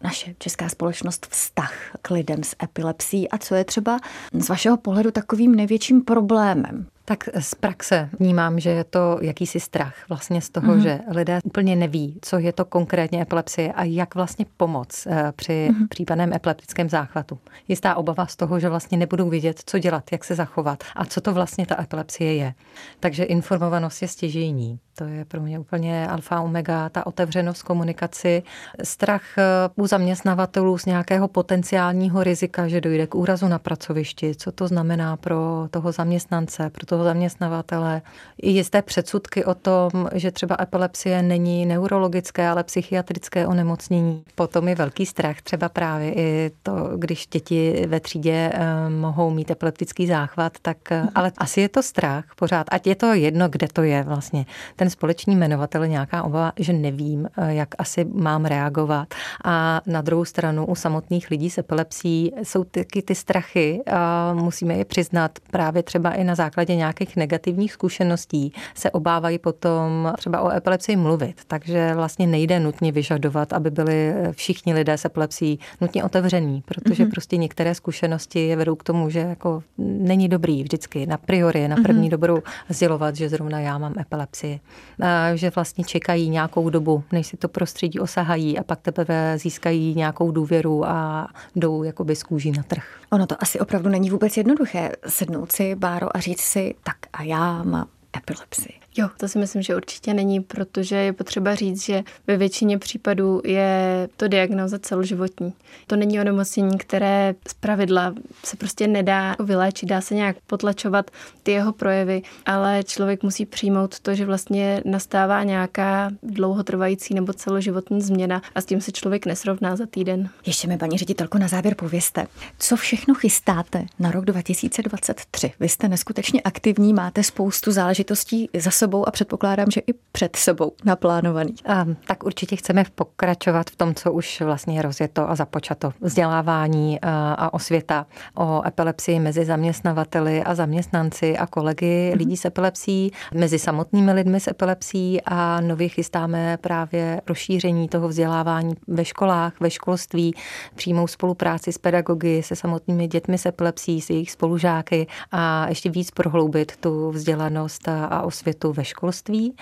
naše 0.05 0.35
česká 0.39 0.69
společnost 0.69 1.27
vztah 1.31 1.75
k 2.03 2.11
lidem 2.11 2.45
s 2.45 2.57
epilepsií 2.63 3.31
a 3.31 3.39
co 3.39 3.55
je 3.55 3.65
třeba 3.65 3.99
z 4.33 4.49
vašeho 4.49 4.77
pohledu 4.77 5.11
takovým 5.11 5.55
největším 5.55 6.03
problémem? 6.03 6.87
Tak 7.07 7.29
z 7.39 7.55
praxe 7.55 8.09
vnímám, 8.19 8.61
že 8.61 8.71
je 8.71 8.85
to 8.85 9.19
jakýsi 9.21 9.61
strach 9.61 9.95
vlastně 10.09 10.41
z 10.41 10.51
toho, 10.51 10.73
mm-hmm. 10.73 10.83
že 10.83 11.01
lidé 11.09 11.39
úplně 11.45 11.77
neví, 11.77 12.19
co 12.23 12.39
je 12.39 12.53
to 12.53 12.65
konkrétně 12.65 13.23
epilepsie 13.23 13.73
a 13.73 13.85
jak 13.85 14.15
vlastně 14.15 14.47
pomoct 14.57 15.07
eh, 15.07 15.33
při 15.37 15.69
mm-hmm. 15.71 15.89
případném 15.89 16.33
epileptickém 16.33 16.89
záchvatu. 16.89 17.39
Jistá 17.69 17.95
obava 17.95 18.27
z 18.27 18.37
toho, 18.37 18.61
že 18.61 18.69
vlastně 18.69 18.99
nebudou 18.99 19.29
vědět, 19.29 19.63
co 19.67 19.79
dělat, 19.79 20.13
jak 20.13 20.25
se 20.25 20.35
zachovat 20.35 20.85
a 20.97 21.05
co 21.05 21.21
to 21.21 21.33
vlastně 21.33 21.67
ta 21.67 21.83
epilepsie 21.83 22.35
je. 22.35 22.55
Takže 23.01 23.25
informovanost 23.25 24.03
je 24.03 24.09
stěžejní. 24.09 24.79
To 24.99 25.05
je 25.05 25.25
pro 25.25 25.41
mě 25.41 25.59
úplně 25.59 26.09
alfa 26.09 26.41
omega, 26.41 26.89
ta 26.89 27.07
otevřenost 27.07 27.63
komunikaci, 27.63 28.43
strach 28.83 29.39
eh, 29.39 29.43
u 29.75 29.87
zaměstnavatelů 29.87 30.79
z 30.79 30.87
nějakého 30.87 31.29
potenciálního 31.29 32.23
rizika, 32.23 32.69
že 32.69 32.81
dojde 32.81 33.07
k 33.07 33.15
úrazu 33.15 33.49
na 33.49 33.59
pracovišti, 33.59 34.35
co 34.35 34.53
to 34.53 34.69
znamená 34.69 35.17
pro 35.17 35.69
toho 35.71 35.93
zaměstnance, 35.93 36.71
pro 36.71 36.87
to 36.87 36.94
toho 36.95 37.05
zaměstnavatele. 37.05 38.03
I 38.43 38.51
jisté 38.51 38.83
předsudky 38.83 39.45
o 39.45 39.55
tom, 39.55 39.91
že 40.15 40.31
třeba 40.31 40.57
epilepsie 40.61 41.23
není 41.23 41.67
neurologické, 41.67 42.49
ale 42.49 42.65
psychiatrické 42.65 43.47
onemocnění. 43.47 44.23
Potom 44.35 44.69
je 44.69 44.75
velký 44.75 45.07
strach 45.07 45.43
třeba 45.43 45.69
právě 45.69 46.15
i 46.15 46.51
to, 46.63 46.73
když 46.97 47.27
děti 47.27 47.87
ve 47.87 48.01
třídě 48.01 48.51
eh, 48.55 48.91
mohou 48.91 49.31
mít 49.31 49.51
epileptický 49.51 50.07
záchvat, 50.07 50.53
tak 50.63 50.77
mhm. 50.91 51.09
ale 51.15 51.33
asi 51.39 51.61
je 51.61 51.69
to 51.69 51.83
strach 51.83 52.25
pořád. 52.37 52.67
Ať 52.71 52.87
je 52.87 52.95
to 52.95 53.15
jedno, 53.15 53.49
kde 53.49 53.69
to 53.73 53.83
je 53.83 54.03
vlastně. 54.03 54.47
Ten 54.77 54.91
společný 54.91 55.37
jmenovatel 55.37 55.87
nějaká 55.87 56.23
obava, 56.23 56.53
že 56.59 56.73
nevím, 56.73 57.29
jak 57.49 57.69
asi 57.79 58.05
mám 58.05 58.45
reagovat. 58.45 59.15
A 59.45 59.81
na 59.87 60.03
druhou 60.03 60.25
stranu 60.25 60.67
u 60.67 60.75
samotných 60.75 61.31
lidí 61.31 61.51
s 61.51 61.59
epilepsí 61.59 62.33
jsou 62.43 62.65
taky 62.65 63.03
ty 63.03 63.15
strachy 63.15 63.83
a 63.93 64.33
musíme 64.35 64.75
je 64.75 64.85
přiznat 64.85 65.39
právě 65.51 65.83
třeba 65.83 66.13
i 66.13 66.25
na 66.25 66.35
základě 66.35 66.77
nějakých 66.85 67.17
negativních 67.17 67.73
zkušeností 67.73 68.53
se 68.75 68.91
obávají 68.91 69.39
potom 69.39 70.13
třeba 70.19 70.41
o 70.41 70.51
epilepsii 70.51 70.97
mluvit. 70.97 71.41
Takže 71.47 71.95
vlastně 71.95 72.27
nejde 72.27 72.61
nutně 72.61 72.93
vyžadovat, 72.93 73.53
aby 73.53 73.71
byli 73.71 74.15
všichni 74.33 74.75
lidé 74.75 74.99
s 74.99 75.05
epilepsí 75.05 75.59
nutně 75.81 76.05
otevření, 76.05 76.63
protože 76.65 77.05
mm-hmm. 77.05 77.11
prostě 77.11 77.37
některé 77.37 77.75
zkušenosti 77.75 78.41
je 78.41 78.57
vedou 78.57 78.75
k 78.75 78.83
tomu, 78.83 79.11
že 79.11 79.19
jako 79.19 79.63
není 79.79 80.29
dobrý 80.29 80.63
vždycky 80.63 81.07
na 81.07 81.17
priori, 81.17 81.69
na 81.69 81.77
první 81.77 82.07
mm-hmm. 82.07 82.11
dobrou 82.11 82.39
sdělovat, 82.69 83.17
že 83.17 83.29
zrovna 83.29 83.61
já 83.61 83.79
mám 83.79 83.95
epilepsii. 84.01 84.61
A 85.01 85.37
že 85.37 85.51
vlastně 85.51 85.85
čekají 85.85 86.31
nějakou 86.31 86.71
dobu, 86.71 87.05
než 87.13 87.27
si 87.27 87.37
to 87.37 87.49
prostředí 87.49 88.01
osahají 88.01 88.59
a 88.59 88.63
pak 88.63 88.81
teprve 88.81 89.39
získají 89.39 89.95
nějakou 89.95 90.31
důvěru 90.31 90.85
a 90.87 91.29
jdou 91.57 91.83
jakoby 91.83 92.17
z 92.17 92.23
kůží 92.23 92.53
na 92.53 92.63
trh. 92.63 93.04
Ono 93.15 93.27
to 93.27 93.43
asi 93.43 93.61
opravdu 93.61 93.89
není 93.89 94.11
vůbec 94.11 94.37
jednoduché 94.37 94.93
sednout 95.09 95.53
si, 95.53 95.75
Báro, 95.75 96.17
a 96.17 96.21
říct 96.21 96.41
si, 96.41 96.75
tak 96.83 96.97
a 97.13 97.23
já 97.23 97.63
mám 97.63 97.89
epilepsii. 98.17 98.84
Jo, 98.97 99.09
to 99.17 99.29
si 99.29 99.39
myslím, 99.39 99.63
že 99.63 99.77
určitě 99.77 100.15
není, 100.15 100.41
protože 100.41 100.97
je 100.97 101.13
potřeba 101.13 101.55
říct, 101.55 101.85
že 101.85 102.03
ve 102.27 102.37
většině 102.37 102.79
případů 102.79 103.41
je 103.45 104.09
to 104.17 104.29
diagnoza 104.29 104.79
celoživotní. 104.79 105.53
To 105.87 105.97
není 105.97 106.21
onemocnění, 106.21 106.79
které 106.79 107.35
z 107.49 107.55
pravidla 107.55 108.15
se 108.45 108.57
prostě 108.57 108.87
nedá 108.87 109.37
vyléčit, 109.45 109.89
dá 109.89 110.01
se 110.01 110.15
nějak 110.15 110.37
potlačovat 110.47 111.11
ty 111.43 111.53
jeho 111.53 111.73
projevy, 111.73 112.23
ale 112.47 112.83
člověk 112.85 113.23
musí 113.23 113.47
přijmout 113.47 114.01
to, 114.01 114.15
že 114.15 114.27
vlastně 114.27 114.83
nastává 114.85 115.43
nějaká 115.43 116.11
dlouhotrvající 116.23 117.15
nebo 117.15 117.33
celoživotní 117.33 118.03
změna 118.03 118.43
a 118.55 118.61
s 118.61 118.65
tím 118.65 118.81
se 118.81 118.93
člověk 118.93 119.27
nesrovná 119.27 119.77
za 119.77 119.87
týden. 119.87 120.29
Ještě 120.47 120.69
mi, 120.69 120.79
paní 120.79 120.99
ředitelko, 120.99 121.39
na 121.39 121.49
závěr 121.49 121.75
pověste, 121.75 122.27
co 122.59 122.77
všechno 122.77 123.15
chystáte 123.15 123.87
na 123.99 124.11
rok 124.11 124.25
2023? 124.25 125.53
Vy 125.61 125.69
jste 125.69 125.89
neskutečně 125.89 126.41
aktivní, 126.41 126.93
máte 126.93 127.23
spoustu 127.23 127.73
záležitostí 127.73 128.49
za 128.59 128.71
sebou 128.85 129.09
a 129.09 129.11
předpokládám, 129.11 129.71
že 129.71 129.81
i 129.81 129.93
před 130.13 130.37
sebou 130.37 130.73
naplánovaný. 130.85 131.55
A, 131.67 131.85
tak 132.07 132.25
určitě 132.25 132.57
chceme 132.57 132.85
pokračovat 132.95 133.71
v 133.71 133.77
tom, 133.77 133.95
co 133.95 134.13
už 134.13 134.41
vlastně 134.41 134.77
je 134.77 134.83
rozjeto 134.83 135.31
a 135.31 135.35
započato. 135.35 135.93
Vzdělávání 136.01 137.01
a, 137.01 137.35
a 137.35 137.55
osvěta 137.55 138.07
o 138.37 138.63
epilepsii 138.67 139.21
mezi 139.21 139.45
zaměstnavateli 139.45 140.43
a 140.43 140.55
zaměstnanci 140.55 141.39
a 141.39 141.47
kolegy 141.47 141.87
mm-hmm. 141.87 142.19
lidí 142.19 142.37
s 142.37 142.45
epilepsií, 142.45 143.11
mezi 143.35 143.59
samotnými 143.59 144.13
lidmi 144.13 144.41
s 144.41 144.49
epilepsií 144.49 145.21
a 145.25 145.61
nově 145.61 145.89
chystáme 145.89 146.57
právě 146.61 147.21
rozšíření 147.27 147.89
toho 147.89 148.09
vzdělávání 148.09 148.75
ve 148.89 149.05
školách, 149.05 149.61
ve 149.61 149.71
školství, 149.71 150.35
přímou 150.75 151.07
spolupráci 151.07 151.73
s 151.73 151.79
pedagogy, 151.79 152.43
se 152.43 152.57
samotnými 152.57 153.09
dětmi 153.09 153.39
s 153.39 153.47
epilepsií, 153.47 154.01
s 154.01 154.11
jejich 154.11 154.31
spolužáky 154.31 155.07
a 155.33 155.69
ještě 155.69 155.91
víc 155.91 156.11
prohloubit 156.11 156.77
tu 156.77 157.11
vzdělanost 157.11 157.89
a 157.89 158.23
osvětu 158.23 158.74
ve 158.75 158.85
školství. 158.85 159.55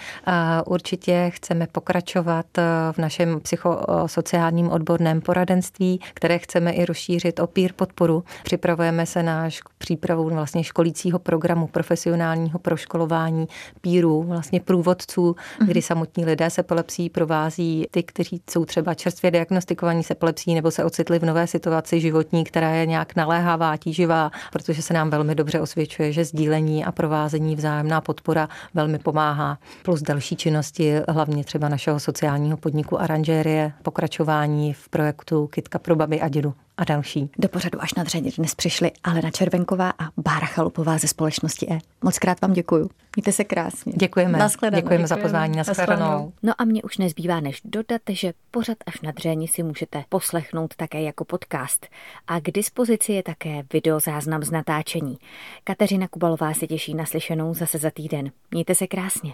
Určitě 0.66 1.30
chceme 1.34 1.66
pokračovat 1.72 2.46
eh, 2.58 2.62
v 2.92 2.98
našem 2.98 3.40
psychosociálním 3.40 4.70
odborném 4.70 5.20
poradenství, 5.20 6.00
které 6.14 6.38
chceme 6.38 6.72
i 6.72 6.84
rozšířit 6.84 7.40
o 7.40 7.46
peer 7.46 7.72
podporu. 7.72 8.24
Připravujeme 8.44 9.06
se 9.06 9.22
na 9.22 9.48
přípravu 9.78 10.28
vlastně 10.28 10.64
školícího 10.64 11.18
programu 11.18 11.66
profesionálního 11.66 12.58
proškolování 12.58 13.46
pírů, 13.80 14.22
vlastně 14.22 14.60
průvodců, 14.60 15.32
mm-hmm. 15.32 15.66
kdy 15.66 15.82
samotní 15.82 16.24
lidé 16.24 16.50
se 16.50 16.60
epilepsií 16.60 17.10
provází 17.10 17.86
ty, 17.90 18.02
kteří 18.02 18.42
jsou 18.50 18.64
třeba 18.64 18.94
čerstvě 18.94 19.30
diagnostikovaní 19.30 20.02
se 20.02 20.12
epilepsií 20.12 20.54
nebo 20.54 20.70
se 20.70 20.84
ocitli 20.84 21.18
v 21.18 21.24
nové 21.24 21.46
situaci 21.46 22.00
životní, 22.00 22.44
která 22.44 22.70
je 22.70 22.86
nějak 22.86 23.16
naléhavá, 23.16 23.76
tíživá, 23.76 24.30
protože 24.52 24.82
se 24.82 24.94
nám 24.94 25.10
velmi 25.10 25.34
dobře 25.34 25.60
osvědčuje, 25.60 26.12
že 26.12 26.24
sdílení 26.24 26.84
a 26.84 26.92
provázení 26.92 27.56
vzájemná 27.56 28.00
podpora 28.00 28.48
velmi 28.74 28.98
pomáhá. 29.02 29.58
Plus 29.82 30.02
další 30.02 30.36
činnosti, 30.36 30.94
hlavně 31.08 31.44
třeba 31.44 31.68
našeho 31.68 32.00
sociálního 32.00 32.56
podniku 32.56 33.00
Aranžérie, 33.00 33.72
pokračování 33.82 34.72
v 34.72 34.88
projektu 34.88 35.46
Kitka 35.46 35.78
pro 35.78 35.96
baby 35.96 36.20
a 36.20 36.28
dědu 36.28 36.54
a 36.76 36.84
další. 36.84 37.30
Do 37.38 37.48
pořadu 37.48 37.82
až 37.82 37.94
na 37.94 38.02
dřeně 38.02 38.30
dnes 38.38 38.54
přišli 38.54 38.90
Alena 39.04 39.30
Červenková 39.30 39.90
a 39.90 40.08
Bára 40.16 40.46
Chalupová 40.46 40.98
ze 40.98 41.08
společnosti 41.08 41.66
E. 41.70 41.78
Moc 42.02 42.18
krát 42.18 42.40
vám 42.40 42.52
děkuju. 42.52 42.90
Mějte 43.16 43.32
se 43.32 43.44
krásně. 43.44 43.92
Děkujeme. 43.96 44.38
Děkujeme, 44.48 44.76
děkujeme 44.76 45.06
za 45.06 45.16
pozvání. 45.16 45.56
Naschledanou. 45.56 46.32
No 46.42 46.52
a 46.58 46.64
mě 46.64 46.82
už 46.82 46.98
nezbývá 46.98 47.40
než 47.40 47.60
dodat, 47.64 48.02
že 48.08 48.32
pořad 48.50 48.78
až 48.86 49.00
na 49.00 49.10
dřeně 49.10 49.48
si 49.48 49.62
můžete 49.62 50.04
poslechnout 50.08 50.74
také 50.76 51.02
jako 51.02 51.24
podcast. 51.24 51.86
A 52.26 52.40
k 52.40 52.50
dispozici 52.50 53.12
je 53.12 53.22
také 53.22 53.62
videozáznam 53.72 54.42
z 54.42 54.50
natáčení. 54.50 55.18
Kateřina 55.64 56.08
Kubalová 56.08 56.54
se 56.54 56.66
těší 56.66 56.94
na 56.94 57.06
slyšenou 57.06 57.54
zase 57.54 57.78
za 57.78 57.90
týden. 57.90 58.30
Mějte 58.50 58.74
se 58.74 58.86
krásně. 58.86 59.30